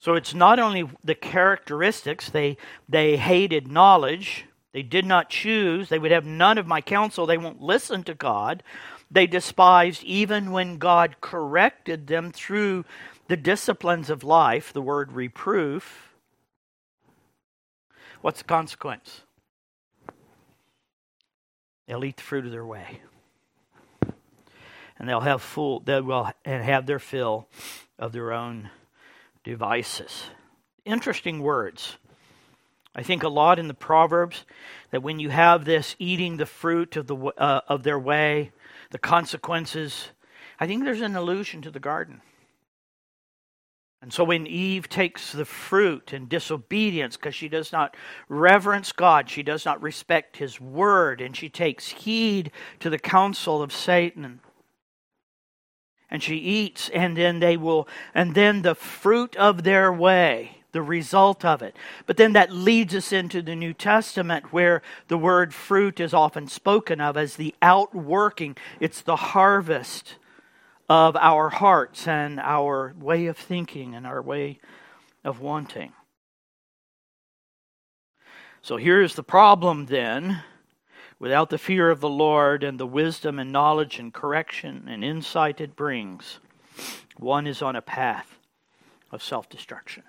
So 0.00 0.14
it's 0.14 0.34
not 0.34 0.58
only 0.58 0.88
the 1.02 1.14
characteristics, 1.14 2.28
they, 2.30 2.56
they 2.88 3.16
hated 3.16 3.66
knowledge, 3.66 4.44
they 4.72 4.82
did 4.82 5.06
not 5.06 5.30
choose. 5.30 5.88
They 5.88 5.98
would 5.98 6.10
have 6.10 6.26
none 6.26 6.58
of 6.58 6.66
my 6.66 6.80
counsel. 6.80 7.26
They 7.26 7.38
won't 7.38 7.60
listen 7.60 8.04
to 8.04 8.14
God. 8.14 8.62
They 9.10 9.26
despised 9.26 10.04
even 10.04 10.50
when 10.50 10.78
God 10.78 11.16
corrected 11.20 12.06
them 12.06 12.30
through 12.30 12.84
the 13.28 13.36
disciplines 13.36 14.10
of 14.10 14.24
life, 14.24 14.72
the 14.72 14.82
word 14.82 15.12
reproof. 15.12 16.12
What's 18.20 18.38
the 18.38 18.44
consequence? 18.44 19.22
They'll 21.86 22.04
eat 22.04 22.16
the 22.16 22.22
fruit 22.22 22.44
of 22.44 22.52
their 22.52 22.66
way. 22.66 23.00
And 24.98 25.08
they'll 25.08 25.20
have 25.20 25.40
full 25.40 25.80
they 25.80 26.00
will 26.00 26.30
and 26.44 26.64
have 26.64 26.86
their 26.86 26.98
fill 26.98 27.48
of 27.98 28.12
their 28.12 28.32
own 28.32 28.70
devices. 29.44 30.24
Interesting 30.84 31.40
words. 31.40 31.96
I 32.94 33.02
think 33.02 33.22
a 33.22 33.28
lot 33.28 33.58
in 33.58 33.68
the 33.68 33.74
Proverbs 33.74 34.44
that 34.90 35.02
when 35.02 35.20
you 35.20 35.30
have 35.30 35.64
this 35.64 35.94
eating 35.98 36.36
the 36.36 36.46
fruit 36.46 36.96
of, 36.96 37.06
the, 37.06 37.16
uh, 37.16 37.60
of 37.68 37.84
their 37.84 37.98
way, 37.98 38.50
the 38.90 38.98
consequences, 38.98 40.08
I 40.58 40.66
think 40.66 40.84
there's 40.84 41.00
an 41.00 41.16
allusion 41.16 41.62
to 41.62 41.70
the 41.70 41.80
garden. 41.80 42.22
And 44.00 44.12
so 44.12 44.22
when 44.22 44.46
Eve 44.46 44.88
takes 44.88 45.32
the 45.32 45.44
fruit 45.44 46.12
in 46.12 46.28
disobedience 46.28 47.16
because 47.16 47.34
she 47.34 47.48
does 47.48 47.72
not 47.72 47.96
reverence 48.28 48.92
God, 48.92 49.28
she 49.28 49.42
does 49.42 49.64
not 49.64 49.82
respect 49.82 50.36
his 50.36 50.60
word, 50.60 51.20
and 51.20 51.36
she 51.36 51.48
takes 51.48 51.88
heed 51.88 52.52
to 52.78 52.90
the 52.90 52.98
counsel 52.98 53.60
of 53.60 53.72
Satan. 53.72 54.40
And 56.08 56.22
she 56.22 56.36
eats, 56.36 56.88
and 56.90 57.16
then 57.16 57.40
they 57.40 57.56
will, 57.56 57.88
and 58.14 58.34
then 58.34 58.62
the 58.62 58.76
fruit 58.76 59.36
of 59.36 59.64
their 59.64 59.92
way, 59.92 60.57
the 60.78 60.82
result 60.82 61.44
of 61.44 61.60
it. 61.60 61.74
But 62.06 62.18
then 62.18 62.34
that 62.34 62.52
leads 62.52 62.94
us 62.94 63.12
into 63.12 63.42
the 63.42 63.56
New 63.56 63.74
Testament 63.74 64.52
where 64.52 64.80
the 65.08 65.18
word 65.18 65.52
fruit 65.52 65.98
is 65.98 66.14
often 66.14 66.46
spoken 66.46 67.00
of 67.00 67.16
as 67.16 67.34
the 67.34 67.52
outworking, 67.60 68.56
it's 68.78 69.00
the 69.00 69.16
harvest 69.16 70.14
of 70.88 71.16
our 71.16 71.48
hearts 71.48 72.06
and 72.06 72.38
our 72.38 72.94
way 72.96 73.26
of 73.26 73.36
thinking 73.36 73.96
and 73.96 74.06
our 74.06 74.22
way 74.22 74.60
of 75.24 75.40
wanting. 75.40 75.92
So 78.62 78.76
here's 78.76 79.16
the 79.16 79.24
problem 79.24 79.86
then. 79.86 80.44
Without 81.18 81.50
the 81.50 81.58
fear 81.58 81.90
of 81.90 81.98
the 81.98 82.08
Lord 82.08 82.62
and 82.62 82.78
the 82.78 82.86
wisdom 82.86 83.40
and 83.40 83.50
knowledge 83.50 83.98
and 83.98 84.14
correction 84.14 84.86
and 84.86 85.02
insight 85.02 85.60
it 85.60 85.74
brings, 85.74 86.38
one 87.16 87.48
is 87.48 87.62
on 87.62 87.74
a 87.74 87.82
path 87.82 88.38
of 89.10 89.24
self 89.24 89.48
destruction. 89.48 90.04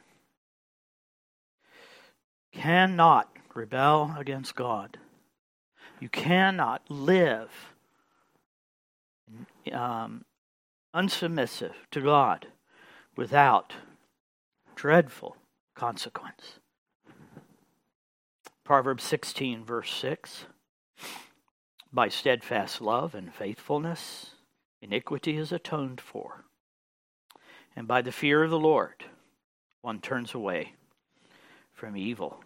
Cannot 2.52 3.30
rebel 3.54 4.16
against 4.18 4.56
God. 4.56 4.98
You 6.00 6.10
cannot 6.10 6.90
live 6.90 7.74
um, 9.72 10.26
unsubmissive 10.96 11.74
to 11.92 12.02
God 12.02 12.48
without 13.16 13.74
dreadful 14.76 15.38
consequence. 15.76 16.60
Proverbs 18.64 19.04
16, 19.04 19.66
verse 19.66 19.92
6 19.94 20.46
By 21.92 22.08
steadfast 22.08 22.82
love 22.82 23.14
and 23.14 23.34
faithfulness, 23.34 24.32
iniquity 24.82 25.38
is 25.38 25.52
atoned 25.52 26.00
for, 26.00 26.46
and 27.76 27.88
by 27.88 28.02
the 28.02 28.12
fear 28.12 28.44
of 28.44 28.52
the 28.52 28.60
Lord, 28.60 29.06
one 29.82 30.00
turns 30.00 30.34
away 30.34 30.74
from 31.80 31.96
evil. 31.96 32.44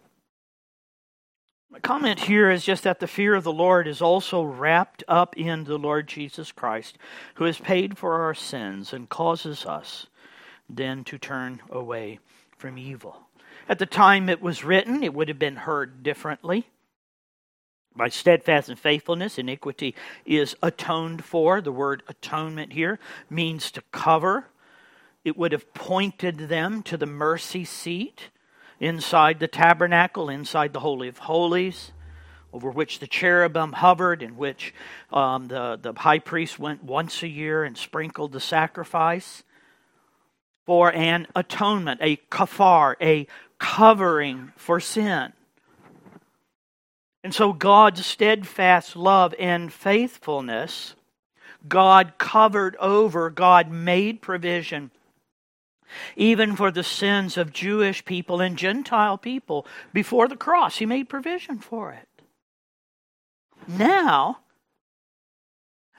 My 1.68 1.80
comment 1.80 2.20
here 2.20 2.52
is 2.52 2.64
just 2.64 2.84
that 2.84 3.00
the 3.00 3.08
fear 3.08 3.34
of 3.34 3.42
the 3.42 3.52
Lord 3.52 3.88
is 3.88 4.00
also 4.00 4.44
wrapped 4.44 5.02
up 5.08 5.36
in 5.36 5.64
the 5.64 5.76
Lord 5.76 6.06
Jesus 6.06 6.52
Christ, 6.52 6.98
who 7.34 7.44
has 7.44 7.58
paid 7.58 7.98
for 7.98 8.22
our 8.22 8.34
sins 8.34 8.92
and 8.92 9.08
causes 9.08 9.66
us 9.66 10.06
then 10.68 11.02
to 11.04 11.18
turn 11.18 11.60
away 11.68 12.20
from 12.56 12.78
evil. 12.78 13.26
At 13.68 13.80
the 13.80 13.86
time 13.86 14.28
it 14.28 14.40
was 14.40 14.62
written, 14.62 15.02
it 15.02 15.12
would 15.12 15.26
have 15.26 15.38
been 15.38 15.56
heard 15.56 16.04
differently. 16.04 16.68
By 17.96 18.10
steadfast 18.10 18.68
and 18.68 18.78
faithfulness, 18.78 19.36
iniquity 19.36 19.96
is 20.24 20.54
atoned 20.62 21.24
for. 21.24 21.60
The 21.60 21.72
word 21.72 22.04
atonement 22.06 22.72
here 22.72 23.00
means 23.28 23.72
to 23.72 23.82
cover. 23.90 24.46
It 25.24 25.36
would 25.36 25.50
have 25.50 25.74
pointed 25.74 26.38
them 26.38 26.84
to 26.84 26.96
the 26.96 27.06
mercy 27.06 27.64
seat 27.64 28.30
inside 28.80 29.40
the 29.40 29.48
tabernacle, 29.48 30.28
inside 30.28 30.72
the 30.72 30.80
Holy 30.80 31.08
of 31.08 31.18
Holies, 31.18 31.92
over 32.52 32.70
which 32.70 32.98
the 32.98 33.06
cherubim 33.06 33.72
hovered, 33.72 34.22
in 34.22 34.36
which 34.36 34.72
um, 35.12 35.48
the, 35.48 35.78
the 35.80 35.92
high 35.92 36.18
priest 36.20 36.58
went 36.58 36.84
once 36.84 37.22
a 37.22 37.28
year 37.28 37.64
and 37.64 37.76
sprinkled 37.76 38.32
the 38.32 38.40
sacrifice 38.40 39.42
for 40.64 40.92
an 40.92 41.26
atonement, 41.34 42.00
a 42.02 42.16
kafar, 42.30 42.94
a 43.00 43.26
covering 43.58 44.52
for 44.56 44.80
sin. 44.80 45.32
And 47.22 47.34
so 47.34 47.52
God's 47.52 48.04
steadfast 48.04 48.96
love 48.96 49.34
and 49.38 49.72
faithfulness, 49.72 50.94
God 51.66 52.14
covered 52.18 52.76
over, 52.76 53.30
God 53.30 53.70
made 53.70 54.20
provision 54.20 54.90
even 56.16 56.56
for 56.56 56.70
the 56.70 56.82
sins 56.82 57.36
of 57.36 57.52
Jewish 57.52 58.04
people 58.04 58.40
and 58.40 58.56
Gentile 58.56 59.18
people 59.18 59.66
before 59.92 60.28
the 60.28 60.36
cross. 60.36 60.76
He 60.76 60.86
made 60.86 61.08
provision 61.08 61.58
for 61.58 61.92
it. 61.92 62.08
Now 63.66 64.38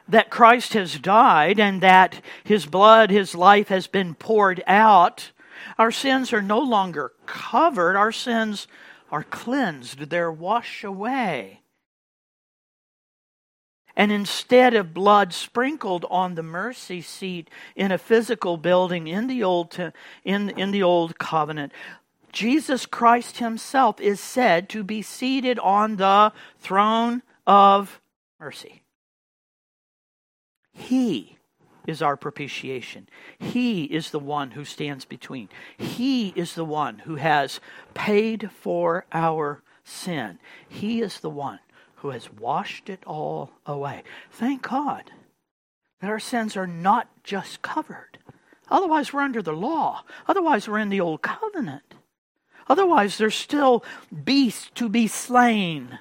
that 0.08 0.30
Christ 0.30 0.74
has 0.74 1.00
died 1.00 1.60
and 1.60 1.82
that 1.82 2.22
his 2.44 2.66
blood, 2.66 3.10
his 3.10 3.34
life 3.34 3.70
has 3.70 3.88
been 3.88 4.14
poured 4.14 4.64
out, 4.68 5.32
our 5.80 5.92
sins 5.92 6.32
are 6.32 6.42
no 6.42 6.60
longer 6.60 7.14
covered, 7.26 7.98
our 7.98 8.12
sins 8.12 8.68
are 9.12 9.24
cleansed, 9.24 10.00
they're 10.10 10.32
washed 10.32 10.84
away. 10.84 11.62
And 13.96 14.12
instead 14.12 14.74
of 14.74 14.94
blood 14.94 15.34
sprinkled 15.34 16.06
on 16.10 16.36
the 16.36 16.44
mercy 16.44 17.02
seat 17.02 17.50
in 17.76 17.92
a 17.92 17.98
physical 17.98 18.58
building 18.58 19.08
in 19.08 19.28
the 19.28 19.44
old, 19.44 19.78
in, 20.24 20.50
in 20.50 20.72
the 20.72 20.84
old 20.84 21.18
covenant, 21.18 21.72
Jesus 22.34 22.86
Christ 22.86 23.38
himself 23.38 24.02
is 24.02 24.20
said 24.20 24.68
to 24.70 24.84
be 24.84 25.02
seated 25.02 25.58
on 25.60 25.96
the 25.96 26.34
throne 26.60 27.22
of 27.48 28.02
mercy. 28.40 28.82
He 30.74 31.38
is 31.88 32.02
our 32.02 32.18
propitiation. 32.18 33.08
He 33.40 33.86
is 33.86 34.12
the 34.12 34.20
one 34.20 34.52
who 34.52 34.66
stands 34.66 35.06
between. 35.06 35.48
He 35.78 36.30
is 36.30 36.56
the 36.56 36.66
one 36.66 37.00
who 37.00 37.16
has 37.16 37.62
paid 37.94 38.52
for 38.52 39.06
our 39.14 39.62
sin. 39.86 40.40
He 40.68 41.02
is 41.02 41.20
the 41.22 41.30
one 41.30 41.60
who 42.06 42.12
has 42.12 42.32
washed 42.32 42.88
it 42.88 43.04
all 43.08 43.50
away. 43.66 44.04
Thank 44.30 44.62
God 44.62 45.10
that 46.00 46.10
our 46.10 46.20
sins 46.20 46.56
are 46.56 46.68
not 46.68 47.08
just 47.24 47.64
covered. 47.64 48.20
Otherwise, 48.70 49.12
we're 49.12 49.22
under 49.22 49.42
the 49.42 49.52
law. 49.52 50.04
Otherwise, 50.28 50.68
we're 50.68 50.78
in 50.78 50.90
the 50.90 51.02
old 51.02 51.24
covenant. 51.24 51.96
Otherwise, 52.68 53.18
there's 53.18 53.34
still 53.34 53.84
beasts 54.24 54.70
to 54.76 54.88
be 54.88 55.08
slain 55.08 55.98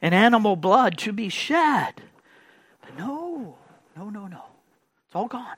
and 0.00 0.14
animal 0.14 0.56
blood 0.56 0.96
to 0.96 1.12
be 1.12 1.28
shed. 1.28 2.00
But 2.80 2.96
no, 2.96 3.58
no, 3.98 4.08
no, 4.08 4.28
no. 4.28 4.44
It's 5.06 5.14
all 5.14 5.28
gone. 5.28 5.56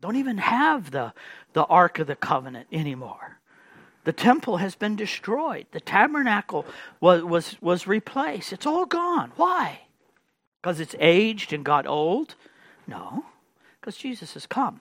Don't 0.00 0.16
even 0.16 0.38
have 0.38 0.92
the, 0.92 1.12
the 1.52 1.64
Ark 1.64 1.98
of 1.98 2.06
the 2.06 2.16
Covenant 2.16 2.68
anymore. 2.72 3.38
The 4.04 4.12
temple 4.12 4.56
has 4.56 4.74
been 4.74 4.96
destroyed. 4.96 5.66
The 5.70 5.80
tabernacle 5.80 6.66
was, 7.00 7.22
was, 7.22 7.56
was 7.60 7.86
replaced. 7.86 8.52
It's 8.52 8.66
all 8.66 8.86
gone. 8.86 9.32
Why? 9.36 9.82
Because 10.60 10.80
it's 10.80 10.96
aged 10.98 11.52
and 11.52 11.64
got 11.64 11.86
old? 11.86 12.34
No, 12.86 13.24
because 13.80 13.96
Jesus 13.96 14.34
has 14.34 14.46
come. 14.46 14.80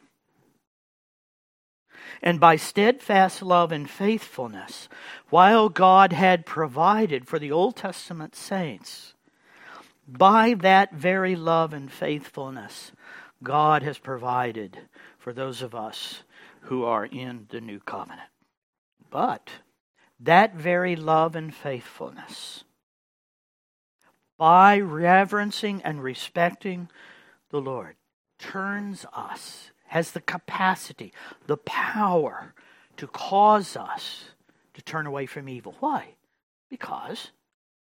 And 2.22 2.40
by 2.40 2.56
steadfast 2.56 3.42
love 3.42 3.72
and 3.72 3.90
faithfulness, 3.90 4.90
while 5.30 5.70
God 5.70 6.14
had 6.14 6.46
provided 6.46 7.28
for 7.28 7.40
the 7.40 7.52
Old 7.52 7.76
Testament 7.76 8.36
saints, 8.36 9.14
by 10.08 10.56
that 10.56 10.94
very 10.94 11.36
love 11.36 11.74
and 11.74 11.92
faithfulness, 11.92 12.92
God 13.44 13.84
has 13.84 13.98
provided 13.98 14.78
for 15.18 15.32
those 15.32 15.62
of 15.62 15.74
us 15.74 16.24
who 16.62 16.84
are 16.84 17.06
in 17.06 17.48
the 17.50 17.62
new 17.62 17.80
covenant. 17.80 18.31
But 19.12 19.50
that 20.20 20.56
very 20.56 20.96
love 20.96 21.36
and 21.36 21.54
faithfulness, 21.54 22.64
by 24.38 24.80
reverencing 24.80 25.84
and 25.84 26.02
respecting 26.02 26.90
the 27.50 27.62
Lord, 27.62 27.96
turns 28.40 29.06
us, 29.14 29.72
has 29.88 30.12
the 30.12 30.22
capacity, 30.22 31.14
the 31.46 31.58
power 31.58 32.56
to 32.98 33.06
cause 33.08 33.76
us 33.76 34.26
to 34.74 34.82
turn 34.82 35.06
away 35.06 35.26
from 35.26 35.50
evil. 35.50 35.76
Why? 35.80 36.16
Because 36.70 37.32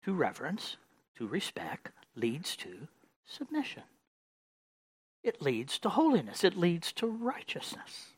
to 0.05 0.12
reverence, 0.12 0.76
to 1.16 1.26
respect, 1.26 1.91
leads 2.16 2.57
to 2.57 2.89
submission. 3.24 3.84
It 5.22 5.41
leads 5.41 5.78
to 5.78 5.89
holiness. 5.89 6.45
It 6.45 6.57
leads 6.57 6.93
to 6.95 7.07
righteousness. 7.07 8.14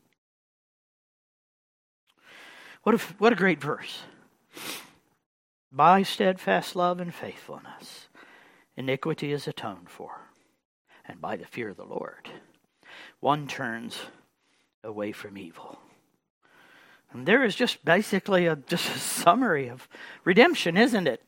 What 2.87 2.95
a, 2.95 2.99
what 3.17 3.33
a 3.33 3.35
great 3.35 3.61
verse. 3.61 4.03
By 5.73 6.03
steadfast 6.03 6.73
love 6.73 7.01
and 7.01 7.13
faithfulness, 7.13 8.07
iniquity 8.77 9.33
is 9.33 9.45
atoned 9.45 9.89
for, 9.89 10.21
and 11.05 11.19
by 11.19 11.35
the 11.35 11.45
fear 11.45 11.67
of 11.67 11.75
the 11.75 11.83
Lord, 11.83 12.29
one 13.19 13.45
turns 13.45 13.97
away 14.85 15.11
from 15.11 15.37
evil. 15.37 15.79
And 17.11 17.25
there 17.25 17.43
is 17.43 17.55
just 17.55 17.83
basically 17.83 18.45
a, 18.45 18.55
just 18.55 18.95
a 18.95 18.99
summary 18.99 19.67
of 19.67 19.89
redemption, 20.23 20.77
isn't 20.77 21.07
it? 21.07 21.21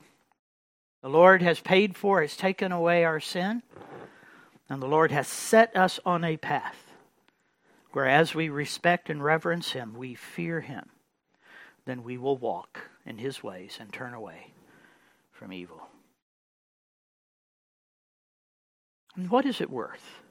The 1.01 1.09
Lord 1.09 1.41
has 1.41 1.59
paid 1.59 1.97
for, 1.97 2.21
has 2.21 2.37
taken 2.37 2.71
away 2.71 3.03
our 3.03 3.19
sin, 3.19 3.63
and 4.69 4.81
the 4.81 4.87
Lord 4.87 5.11
has 5.11 5.27
set 5.27 5.75
us 5.75 5.99
on 6.05 6.23
a 6.23 6.37
path 6.37 6.85
where 7.91 8.07
as 8.07 8.33
we 8.33 8.47
respect 8.47 9.09
and 9.09 9.21
reverence 9.21 9.73
Him, 9.73 9.93
we 9.93 10.15
fear 10.15 10.61
Him, 10.61 10.91
then 11.89 12.03
we 12.03 12.17
will 12.17 12.37
walk 12.37 12.89
in 13.05 13.17
His 13.17 13.41
ways 13.41 13.77
and 13.79 13.91
turn 13.91 14.13
away 14.13 14.53
from 15.31 15.51
evil. 15.51 15.81
And 19.15 19.31
what 19.31 19.45
is 19.45 19.59
it 19.59 19.71
worth? 19.71 20.21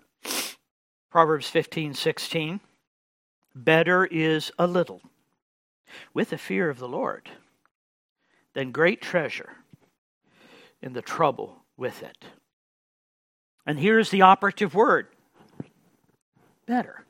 Proverbs 1.11 1.49
15, 1.49 1.95
16. 1.95 2.61
Better 3.57 4.05
is 4.07 4.53
a 4.59 4.67
little 4.67 5.03
with 6.15 6.31
the 6.31 6.39
fear 6.39 6.71
of 6.71 6.79
the 6.79 6.89
Lord 6.89 7.29
than 8.55 8.71
great 8.71 9.03
treasure 9.03 9.51
in 10.81 10.93
the 10.93 11.03
trouble 11.03 11.65
with 11.77 12.03
it. 12.03 12.25
And 13.67 13.81
here's 13.81 14.11
the 14.11 14.23
operative 14.23 14.75
word 14.75 15.09
better. 16.67 17.05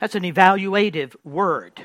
That's 0.00 0.14
an 0.14 0.22
evaluative 0.24 1.14
word. 1.24 1.80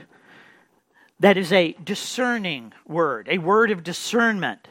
That 1.20 1.38
is 1.38 1.51
a 1.51 1.74
discerning 1.84 2.74
word, 2.88 3.28
a 3.30 3.38
word 3.38 3.72
of 3.72 3.84
discernment. 3.84 4.68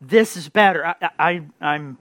This 0.00 0.36
is 0.36 0.48
better. 0.48 0.84
I, 0.86 1.10
I, 1.18 1.42
I'm 1.60 1.98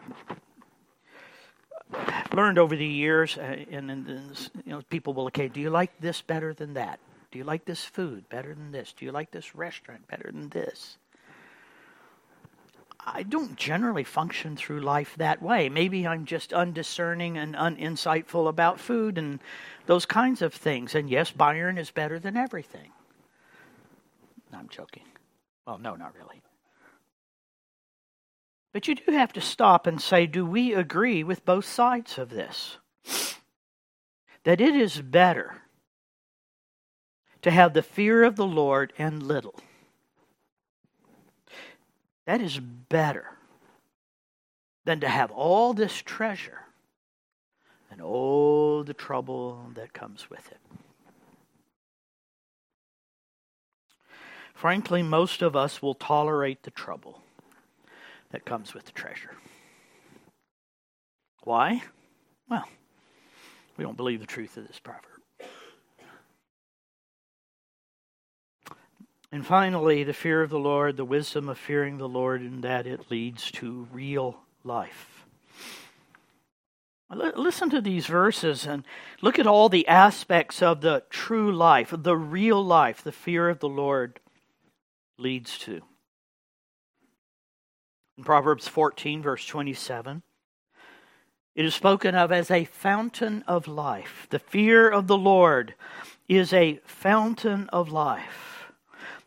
learned 2.34 2.57
over 2.57 2.75
the 2.75 2.86
years, 2.86 3.38
uh, 3.38 3.41
and, 3.71 3.91
and, 3.91 4.07
and, 4.07 4.49
you 4.65 4.71
know, 4.71 4.82
people 4.89 5.13
will 5.13 5.25
okay. 5.25 5.47
Do 5.47 5.59
you 5.59 5.69
like 5.69 5.99
this 5.99 6.21
better 6.21 6.53
than 6.53 6.73
that? 6.75 6.99
Do 7.32 7.38
you 7.38 7.43
like 7.43 7.65
this 7.65 7.84
food 7.84 8.27
better 8.29 8.53
than 8.53 8.71
this? 8.71 8.93
Do 8.93 9.05
you 9.05 9.11
like 9.11 9.32
this 9.32 9.55
restaurant 9.55 10.07
better 10.07 10.29
than 10.32 10.49
this? 10.49 10.97
I 13.05 13.23
don't 13.23 13.55
generally 13.55 14.03
function 14.03 14.55
through 14.55 14.81
life 14.81 15.15
that 15.17 15.41
way. 15.41 15.69
Maybe 15.69 16.05
I'm 16.07 16.25
just 16.25 16.53
undiscerning 16.53 17.37
and 17.37 17.55
uninsightful 17.55 18.47
about 18.47 18.79
food 18.79 19.17
and 19.17 19.39
those 19.87 20.05
kinds 20.05 20.41
of 20.41 20.53
things. 20.53 20.93
And 20.93 21.09
yes, 21.09 21.31
Byron 21.31 21.77
is 21.77 21.91
better 21.91 22.19
than 22.19 22.37
everything. 22.37 22.91
I'm 24.53 24.69
joking. 24.69 25.05
Well, 25.65 25.77
no, 25.77 25.95
not 25.95 26.13
really. 26.15 26.41
But 28.73 28.87
you 28.87 28.95
do 28.95 29.11
have 29.11 29.33
to 29.33 29.41
stop 29.41 29.87
and 29.87 30.01
say, 30.01 30.27
do 30.27 30.45
we 30.45 30.73
agree 30.73 31.23
with 31.23 31.45
both 31.45 31.65
sides 31.65 32.17
of 32.17 32.29
this? 32.29 32.77
That 34.43 34.61
it 34.61 34.75
is 34.75 35.01
better 35.01 35.55
to 37.41 37.51
have 37.51 37.73
the 37.73 37.81
fear 37.81 38.23
of 38.23 38.35
the 38.35 38.45
Lord 38.45 38.93
and 38.97 39.23
little. 39.23 39.55
That 42.32 42.39
is 42.39 42.61
better 42.61 43.25
than 44.86 45.01
to 45.01 45.09
have 45.09 45.32
all 45.32 45.73
this 45.73 46.01
treasure 46.01 46.59
and 47.91 47.99
all 48.01 48.86
the 48.86 48.93
trouble 48.93 49.65
that 49.73 49.91
comes 49.91 50.29
with 50.29 50.49
it. 50.49 50.59
Frankly, 54.53 55.03
most 55.03 55.41
of 55.41 55.57
us 55.57 55.82
will 55.82 55.93
tolerate 55.93 56.63
the 56.63 56.71
trouble 56.71 57.21
that 58.29 58.45
comes 58.45 58.73
with 58.73 58.86
the 58.86 58.93
treasure. 58.93 59.36
Why? 61.43 61.84
Well, 62.49 62.63
we 63.75 63.84
don't 63.84 63.97
believe 63.97 64.21
the 64.21 64.25
truth 64.25 64.55
of 64.55 64.69
this 64.69 64.79
proverb. 64.79 65.11
And 69.32 69.45
finally, 69.45 70.03
the 70.03 70.13
fear 70.13 70.41
of 70.41 70.49
the 70.49 70.59
Lord, 70.59 70.97
the 70.97 71.05
wisdom 71.05 71.47
of 71.47 71.57
fearing 71.57 71.97
the 71.97 72.09
Lord, 72.09 72.41
in 72.41 72.61
that 72.61 72.86
it 72.86 73.09
leads 73.09 73.49
to 73.51 73.88
real 73.91 74.38
life. 74.63 75.25
Listen 77.13 77.69
to 77.69 77.82
these 77.82 78.07
verses 78.07 78.65
and 78.65 78.86
look 79.21 79.38
at 79.38 79.47
all 79.47 79.67
the 79.67 79.88
aspects 79.88 80.61
of 80.61 80.82
the 80.82 81.03
true 81.09 81.51
life, 81.51 81.93
the 81.97 82.15
real 82.15 82.63
life, 82.63 83.03
the 83.03 83.11
fear 83.11 83.49
of 83.49 83.59
the 83.59 83.69
Lord 83.69 84.19
leads 85.17 85.57
to. 85.59 85.82
In 88.17 88.23
Proverbs 88.23 88.67
14, 88.67 89.21
verse 89.21 89.45
27, 89.45 90.23
it 91.55 91.65
is 91.65 91.75
spoken 91.75 92.15
of 92.15 92.32
as 92.32 92.49
a 92.49 92.65
fountain 92.65 93.43
of 93.47 93.67
life. 93.67 94.27
The 94.29 94.39
fear 94.39 94.89
of 94.89 95.07
the 95.07 95.17
Lord 95.17 95.75
is 96.29 96.53
a 96.53 96.79
fountain 96.86 97.67
of 97.73 97.91
life, 97.91 98.50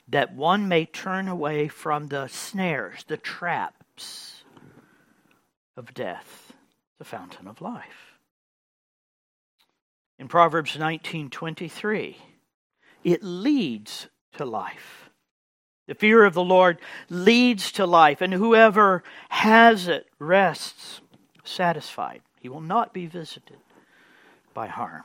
that 0.09 0.34
one 0.34 0.68
may 0.68 0.84
turn 0.84 1.28
away 1.28 1.68
from 1.68 2.09
the 2.09 2.28
snares, 2.28 3.05
the 3.07 3.16
traps 3.16 4.44
of 5.76 5.94
death, 5.94 6.52
the 6.98 7.05
fountain 7.05 7.48
of 7.48 7.61
life. 7.61 8.18
In 10.18 10.28
Proverbs 10.28 10.76
19:23, 10.76 12.16
it 13.02 13.22
leads 13.22 14.09
to 14.32 14.44
life. 14.44 15.11
The 15.86 15.94
fear 15.94 16.24
of 16.24 16.34
the 16.34 16.44
Lord 16.44 16.80
leads 17.11 17.72
to 17.72 17.86
life, 17.86 18.20
and 18.20 18.32
whoever 18.32 19.02
has 19.28 19.88
it 19.88 20.09
rests 20.18 21.00
satisfied. 21.44 22.22
He 22.40 22.48
will 22.48 22.61
not 22.61 22.94
be 22.94 23.07
visited 23.07 23.59
by 24.55 24.66
harm. 24.66 25.05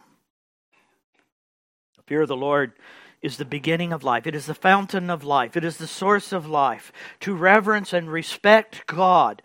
The 1.97 2.03
fear 2.03 2.21
of 2.21 2.27
the 2.27 2.37
Lord 2.37 2.73
is 3.21 3.37
the 3.37 3.45
beginning 3.45 3.91
of 3.91 4.03
life. 4.03 4.25
It 4.25 4.35
is 4.35 4.45
the 4.45 4.53
fountain 4.53 5.09
of 5.09 5.23
life. 5.23 5.57
It 5.57 5.65
is 5.65 5.77
the 5.77 5.87
source 5.87 6.31
of 6.31 6.47
life. 6.47 6.91
To 7.21 7.35
reverence 7.35 7.93
and 7.93 8.11
respect 8.11 8.85
God 8.87 9.41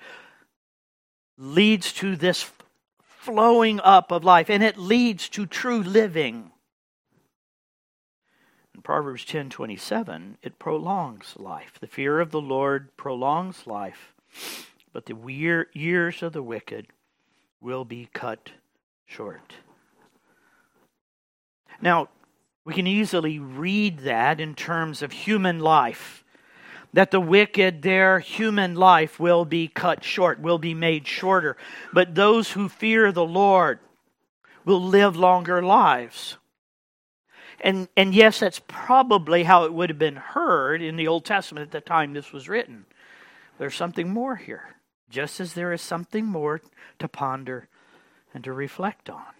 leads 1.36 1.92
to 1.94 2.16
this 2.16 2.50
flowing 3.02 3.80
up 3.80 4.12
of 4.12 4.22
life, 4.22 4.50
and 4.50 4.62
it 4.62 4.76
leads 4.76 5.28
to 5.30 5.46
true 5.46 5.82
living. 5.82 6.52
In 8.74 8.82
Proverbs 8.82 9.24
10:27, 9.24 10.36
it 10.42 10.58
prolongs 10.58 11.34
life. 11.36 11.78
The 11.80 11.86
fear 11.86 12.20
of 12.20 12.30
the 12.30 12.40
Lord 12.40 12.96
prolongs 12.96 13.66
life, 13.66 14.14
but 14.92 15.06
the 15.06 15.16
years 15.72 16.22
of 16.22 16.32
the 16.32 16.42
wicked 16.42 16.88
will 17.60 17.84
be 17.84 18.08
cut 18.12 18.52
short. 19.06 19.54
Now, 21.80 22.08
we 22.64 22.74
can 22.74 22.86
easily 22.86 23.38
read 23.38 24.00
that 24.00 24.40
in 24.40 24.54
terms 24.54 25.02
of 25.02 25.12
human 25.12 25.58
life. 25.58 26.24
That 26.92 27.10
the 27.10 27.20
wicked, 27.20 27.82
their 27.82 28.20
human 28.20 28.76
life 28.76 29.18
will 29.18 29.44
be 29.44 29.68
cut 29.68 30.04
short, 30.04 30.40
will 30.40 30.58
be 30.58 30.74
made 30.74 31.06
shorter. 31.06 31.56
But 31.92 32.14
those 32.14 32.52
who 32.52 32.68
fear 32.68 33.10
the 33.10 33.24
Lord 33.24 33.80
will 34.64 34.82
live 34.82 35.16
longer 35.16 35.62
lives. 35.62 36.38
And, 37.60 37.88
and 37.96 38.14
yes, 38.14 38.40
that's 38.40 38.60
probably 38.66 39.42
how 39.42 39.64
it 39.64 39.72
would 39.72 39.90
have 39.90 39.98
been 39.98 40.16
heard 40.16 40.82
in 40.82 40.96
the 40.96 41.08
Old 41.08 41.24
Testament 41.24 41.66
at 41.66 41.72
the 41.72 41.80
time 41.80 42.12
this 42.12 42.32
was 42.32 42.48
written. 42.48 42.86
There's 43.58 43.74
something 43.74 44.08
more 44.08 44.36
here, 44.36 44.76
just 45.10 45.40
as 45.40 45.54
there 45.54 45.72
is 45.72 45.82
something 45.82 46.26
more 46.26 46.60
to 46.98 47.08
ponder 47.08 47.68
and 48.32 48.44
to 48.44 48.52
reflect 48.52 49.10
on. 49.10 49.33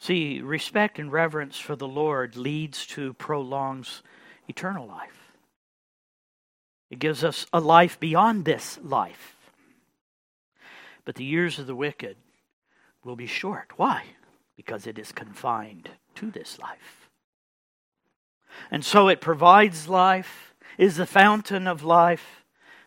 See, 0.00 0.40
respect 0.40 0.98
and 0.98 1.12
reverence 1.12 1.58
for 1.58 1.76
the 1.76 1.88
Lord 1.88 2.36
leads 2.36 2.86
to 2.88 3.12
prolongs 3.14 4.02
eternal 4.48 4.86
life. 4.86 5.34
It 6.90 6.98
gives 6.98 7.22
us 7.22 7.46
a 7.52 7.60
life 7.60 8.00
beyond 8.00 8.44
this 8.44 8.78
life. 8.82 9.36
But 11.04 11.14
the 11.14 11.24
years 11.24 11.58
of 11.58 11.66
the 11.66 11.74
wicked 11.76 12.16
will 13.04 13.16
be 13.16 13.26
short. 13.26 13.72
Why? 13.76 14.04
because 14.60 14.86
it 14.86 14.98
is 14.98 15.10
confined 15.10 15.88
to 16.14 16.30
this 16.30 16.58
life. 16.58 17.08
And 18.70 18.84
so 18.84 19.08
it 19.08 19.22
provides 19.22 19.88
life, 19.88 20.54
is 20.76 20.98
the 20.98 21.06
fountain 21.06 21.66
of 21.66 21.82
life, 21.82 22.44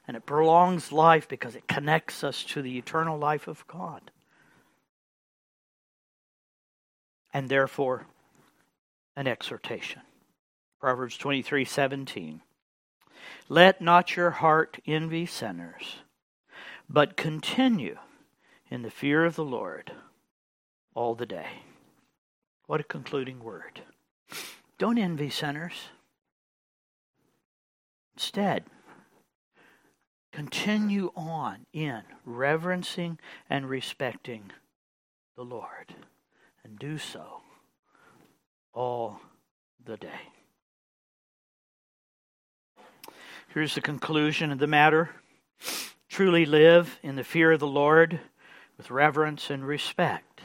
and 0.07 0.15
it 0.15 0.23
prolongs 0.23 0.91
life 0.91 1.27
because 1.27 1.55
it 1.55 1.67
connects 1.67 2.23
us 2.23 2.43
to 2.43 2.61
the 2.61 2.77
eternal 2.77 3.17
life 3.17 3.47
of 3.47 3.65
God. 3.65 4.11
And 7.33 7.49
therefore, 7.49 8.05
an 9.15 9.27
exhortation. 9.27 10.01
Proverbs 10.79 11.17
23 11.17 11.65
17. 11.65 12.41
Let 13.49 13.81
not 13.81 14.15
your 14.15 14.31
heart 14.31 14.79
envy 14.85 15.25
sinners, 15.25 15.97
but 16.89 17.17
continue 17.17 17.97
in 18.69 18.81
the 18.81 18.91
fear 18.91 19.25
of 19.25 19.35
the 19.35 19.45
Lord 19.45 19.91
all 20.93 21.15
the 21.15 21.25
day. 21.25 21.47
What 22.67 22.81
a 22.81 22.83
concluding 22.83 23.43
word. 23.43 23.81
Don't 24.77 24.97
envy 24.97 25.29
sinners. 25.29 25.89
Instead, 28.15 28.65
continue 30.31 31.11
on 31.15 31.65
in 31.73 32.01
reverencing 32.25 33.19
and 33.49 33.69
respecting 33.69 34.51
the 35.35 35.43
Lord, 35.43 35.95
and 36.63 36.79
do 36.79 36.97
so 36.97 37.41
all 38.73 39.19
the 39.85 39.97
day. 39.97 40.29
Here's 43.53 43.75
the 43.75 43.81
conclusion 43.81 44.51
of 44.51 44.59
the 44.59 44.67
matter 44.67 45.11
truly 46.09 46.45
live 46.45 46.99
in 47.01 47.15
the 47.15 47.23
fear 47.23 47.51
of 47.51 47.59
the 47.59 47.67
Lord 47.67 48.19
with 48.77 48.91
reverence 48.91 49.49
and 49.49 49.65
respect 49.65 50.41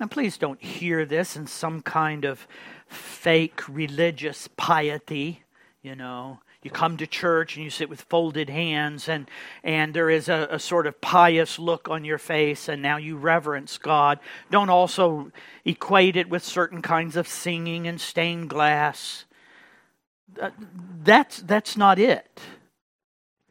Now, 0.00 0.06
please 0.06 0.38
don't 0.38 0.62
hear 0.62 1.04
this 1.04 1.36
in 1.36 1.46
some 1.46 1.82
kind 1.82 2.24
of 2.24 2.46
fake 2.86 3.68
religious 3.68 4.48
piety, 4.56 5.42
you 5.82 5.96
know. 5.96 6.40
You 6.64 6.72
come 6.72 6.96
to 6.96 7.06
church 7.06 7.54
and 7.54 7.64
you 7.64 7.70
sit 7.70 7.88
with 7.88 8.00
folded 8.02 8.50
hands, 8.50 9.08
and, 9.08 9.30
and 9.62 9.94
there 9.94 10.10
is 10.10 10.28
a, 10.28 10.48
a 10.50 10.58
sort 10.58 10.88
of 10.88 11.00
pious 11.00 11.56
look 11.56 11.88
on 11.88 12.04
your 12.04 12.18
face, 12.18 12.68
and 12.68 12.82
now 12.82 12.96
you 12.96 13.16
reverence 13.16 13.78
God. 13.78 14.18
Don't 14.50 14.68
also 14.68 15.30
equate 15.64 16.16
it 16.16 16.28
with 16.28 16.42
certain 16.42 16.82
kinds 16.82 17.14
of 17.14 17.28
singing 17.28 17.86
and 17.86 18.00
stained 18.00 18.50
glass. 18.50 19.24
Uh, 20.40 20.50
that's, 21.04 21.38
that's 21.42 21.76
not 21.76 21.98
it. 21.98 22.40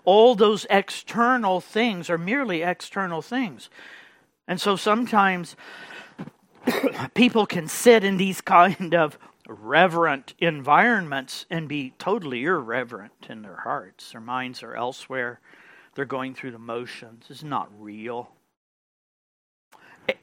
All 0.04 0.36
those 0.36 0.68
external 0.70 1.62
things 1.62 2.10
are 2.10 2.18
merely 2.18 2.62
external 2.62 3.22
things. 3.22 3.70
And 4.50 4.60
so 4.60 4.76
sometimes 4.76 5.56
people 7.14 7.46
can 7.46 7.70
sit 7.70 8.04
in 8.04 8.18
these 8.18 8.42
kind 8.42 8.94
of 8.94 9.18
reverent 9.48 10.34
environments 10.40 11.46
and 11.50 11.68
be 11.68 11.94
totally 11.98 12.44
irreverent 12.44 13.28
in 13.30 13.42
their 13.42 13.62
hearts. 13.64 14.12
Their 14.12 14.22
minds 14.22 14.62
are 14.64 14.76
elsewhere. 14.76 15.40
They're 15.96 16.06
going 16.06 16.36
through 16.36 16.52
the 16.52 16.60
motions. 16.60 17.26
It's 17.30 17.44
not 17.44 17.72
real. 17.80 18.30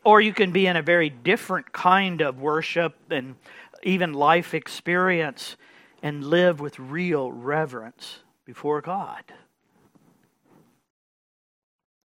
Or 0.04 0.20
you 0.20 0.32
can 0.32 0.52
be 0.52 0.66
in 0.66 0.76
a 0.76 0.82
very 0.82 1.10
different 1.10 1.72
kind 1.72 2.20
of 2.20 2.40
worship 2.40 2.94
and 3.10 3.36
even 3.82 4.12
life 4.12 4.54
experience 4.54 5.56
and 6.02 6.24
live 6.24 6.60
with 6.60 6.78
real 6.78 7.32
reverence 7.32 8.20
before 8.44 8.80
God. 8.80 9.24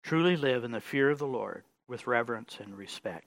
Truly 0.04 0.36
live 0.36 0.64
in 0.64 0.72
the 0.72 0.82
fear 0.82 1.10
of 1.10 1.20
the 1.20 1.28
Lord 1.28 1.64
with 1.88 2.08
reverence 2.08 2.58
and 2.60 2.78
respect. 2.78 3.26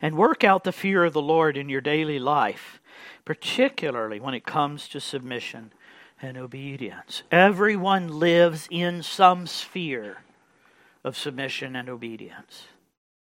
And 0.00 0.16
work 0.16 0.44
out 0.44 0.64
the 0.64 0.72
fear 0.72 1.04
of 1.04 1.12
the 1.12 1.22
Lord 1.22 1.56
in 1.56 1.68
your 1.68 1.80
daily 1.80 2.18
life, 2.18 2.80
particularly 3.24 4.20
when 4.20 4.34
it 4.34 4.44
comes 4.44 4.88
to 4.88 5.00
submission 5.00 5.72
and 6.20 6.36
obedience. 6.36 7.22
Everyone 7.30 8.18
lives 8.18 8.68
in 8.70 9.02
some 9.02 9.46
sphere 9.46 10.18
of 11.04 11.16
submission 11.16 11.74
and 11.74 11.88
obedience. 11.88 12.68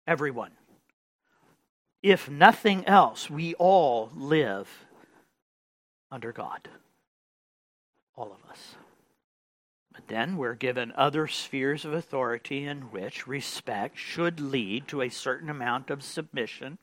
Everyone. 0.07 0.51
If 2.01 2.29
nothing 2.29 2.85
else, 2.85 3.29
we 3.29 3.53
all 3.55 4.11
live 4.15 4.85
under 6.11 6.31
God. 6.31 6.67
All 8.15 8.31
of 8.31 8.49
us. 8.51 8.75
Then 10.07 10.37
we're 10.37 10.55
given 10.55 10.91
other 10.95 11.27
spheres 11.27 11.85
of 11.85 11.93
authority 11.93 12.65
in 12.65 12.91
which 12.91 13.27
respect 13.27 13.97
should 13.97 14.39
lead 14.39 14.87
to 14.89 15.01
a 15.01 15.09
certain 15.09 15.49
amount 15.49 15.89
of 15.89 16.03
submission 16.03 16.77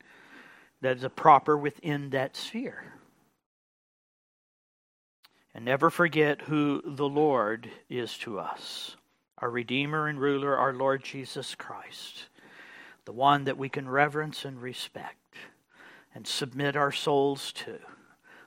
that 0.81 0.97
is 0.97 1.05
proper 1.15 1.57
within 1.57 2.09
that 2.09 2.35
sphere. 2.35 2.93
And 5.53 5.65
never 5.65 5.89
forget 5.89 6.43
who 6.43 6.81
the 6.85 7.07
Lord 7.07 7.69
is 7.89 8.17
to 8.19 8.39
us 8.39 8.95
our 9.37 9.49
Redeemer 9.49 10.07
and 10.07 10.19
Ruler, 10.19 10.55
our 10.55 10.71
Lord 10.71 11.03
Jesus 11.03 11.55
Christ, 11.55 12.27
the 13.05 13.11
one 13.11 13.45
that 13.45 13.57
we 13.57 13.69
can 13.69 13.89
reverence 13.89 14.45
and 14.45 14.61
respect 14.61 15.35
and 16.13 16.27
submit 16.27 16.75
our 16.75 16.91
souls 16.91 17.51
to 17.53 17.79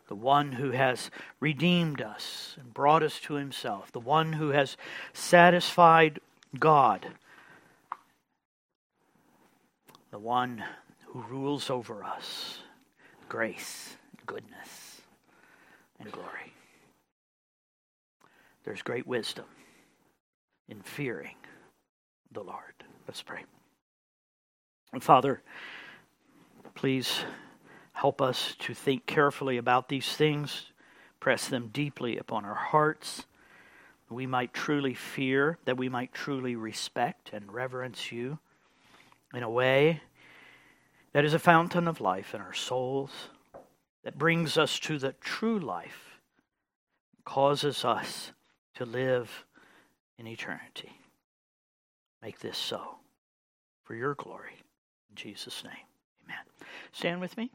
the 0.09 0.15
one 0.15 0.53
who 0.53 0.71
has 0.71 1.11
redeemed 1.41 2.01
us 2.01 2.57
and 2.61 2.75
brought 2.75 3.03
us 3.03 3.19
to 3.21 3.35
himself, 3.35 3.91
the 3.93 4.01
one 4.01 4.35
who 4.35 4.51
has 4.51 4.77
satisfied 5.13 6.21
God, 6.59 7.07
the 10.11 10.19
one 10.19 10.63
who 11.07 11.23
rules 11.23 11.71
over 11.71 12.05
us 12.05 12.59
grace, 13.29 13.97
goodness, 14.27 15.01
and 15.99 16.13
glory. 16.13 16.53
There's 18.65 18.83
great 18.83 19.07
wisdom 19.07 19.47
in 20.69 20.81
fearing 20.83 21.37
the 22.33 22.43
Lord. 22.43 22.75
Let's 23.07 23.23
pray. 23.23 23.45
Father, 25.01 25.43
please 26.75 27.25
Help 27.95 28.21
us 28.21 28.55
to 28.59 28.75
think 28.75 29.07
carefully 29.07 29.57
about 29.57 29.89
these 29.89 30.15
things, 30.15 30.67
press 31.21 31.49
them 31.49 31.71
deeply 31.73 32.19
upon 32.19 32.45
our 32.45 32.55
hearts. 32.55 33.25
That 34.09 34.15
we 34.15 34.27
might 34.27 34.53
truly 34.53 34.93
fear, 34.93 35.59
that 35.65 35.79
we 35.79 35.89
might 35.89 36.13
truly 36.13 36.55
respect 36.55 37.31
and 37.33 37.51
reverence 37.51 38.13
you 38.13 38.39
in 39.33 39.43
a 39.43 39.51
way 39.51 40.03
that 41.15 41.25
is 41.25 41.33
a 41.33 41.39
fountain 41.39 41.89
of 41.89 42.01
life 42.01 42.35
in 42.35 42.41
our 42.41 42.53
souls, 42.53 43.31
that 44.03 44.19
brings 44.19 44.59
us 44.59 44.79
to 44.81 44.99
the 44.99 45.15
true 45.21 45.59
life, 45.59 46.19
causes 47.25 47.85
us 47.85 48.33
to 48.75 48.85
live 48.85 49.47
in 50.19 50.27
eternity. 50.27 50.93
Make 52.21 52.41
this 52.41 52.59
so 52.59 52.97
for 53.85 53.95
your 53.95 54.15
glory. 54.15 54.57
In 55.09 55.15
Jesus' 55.15 55.63
name, 55.63 55.73
amen. 56.25 56.45
Stand 56.93 57.21
with 57.21 57.37
me. 57.37 57.53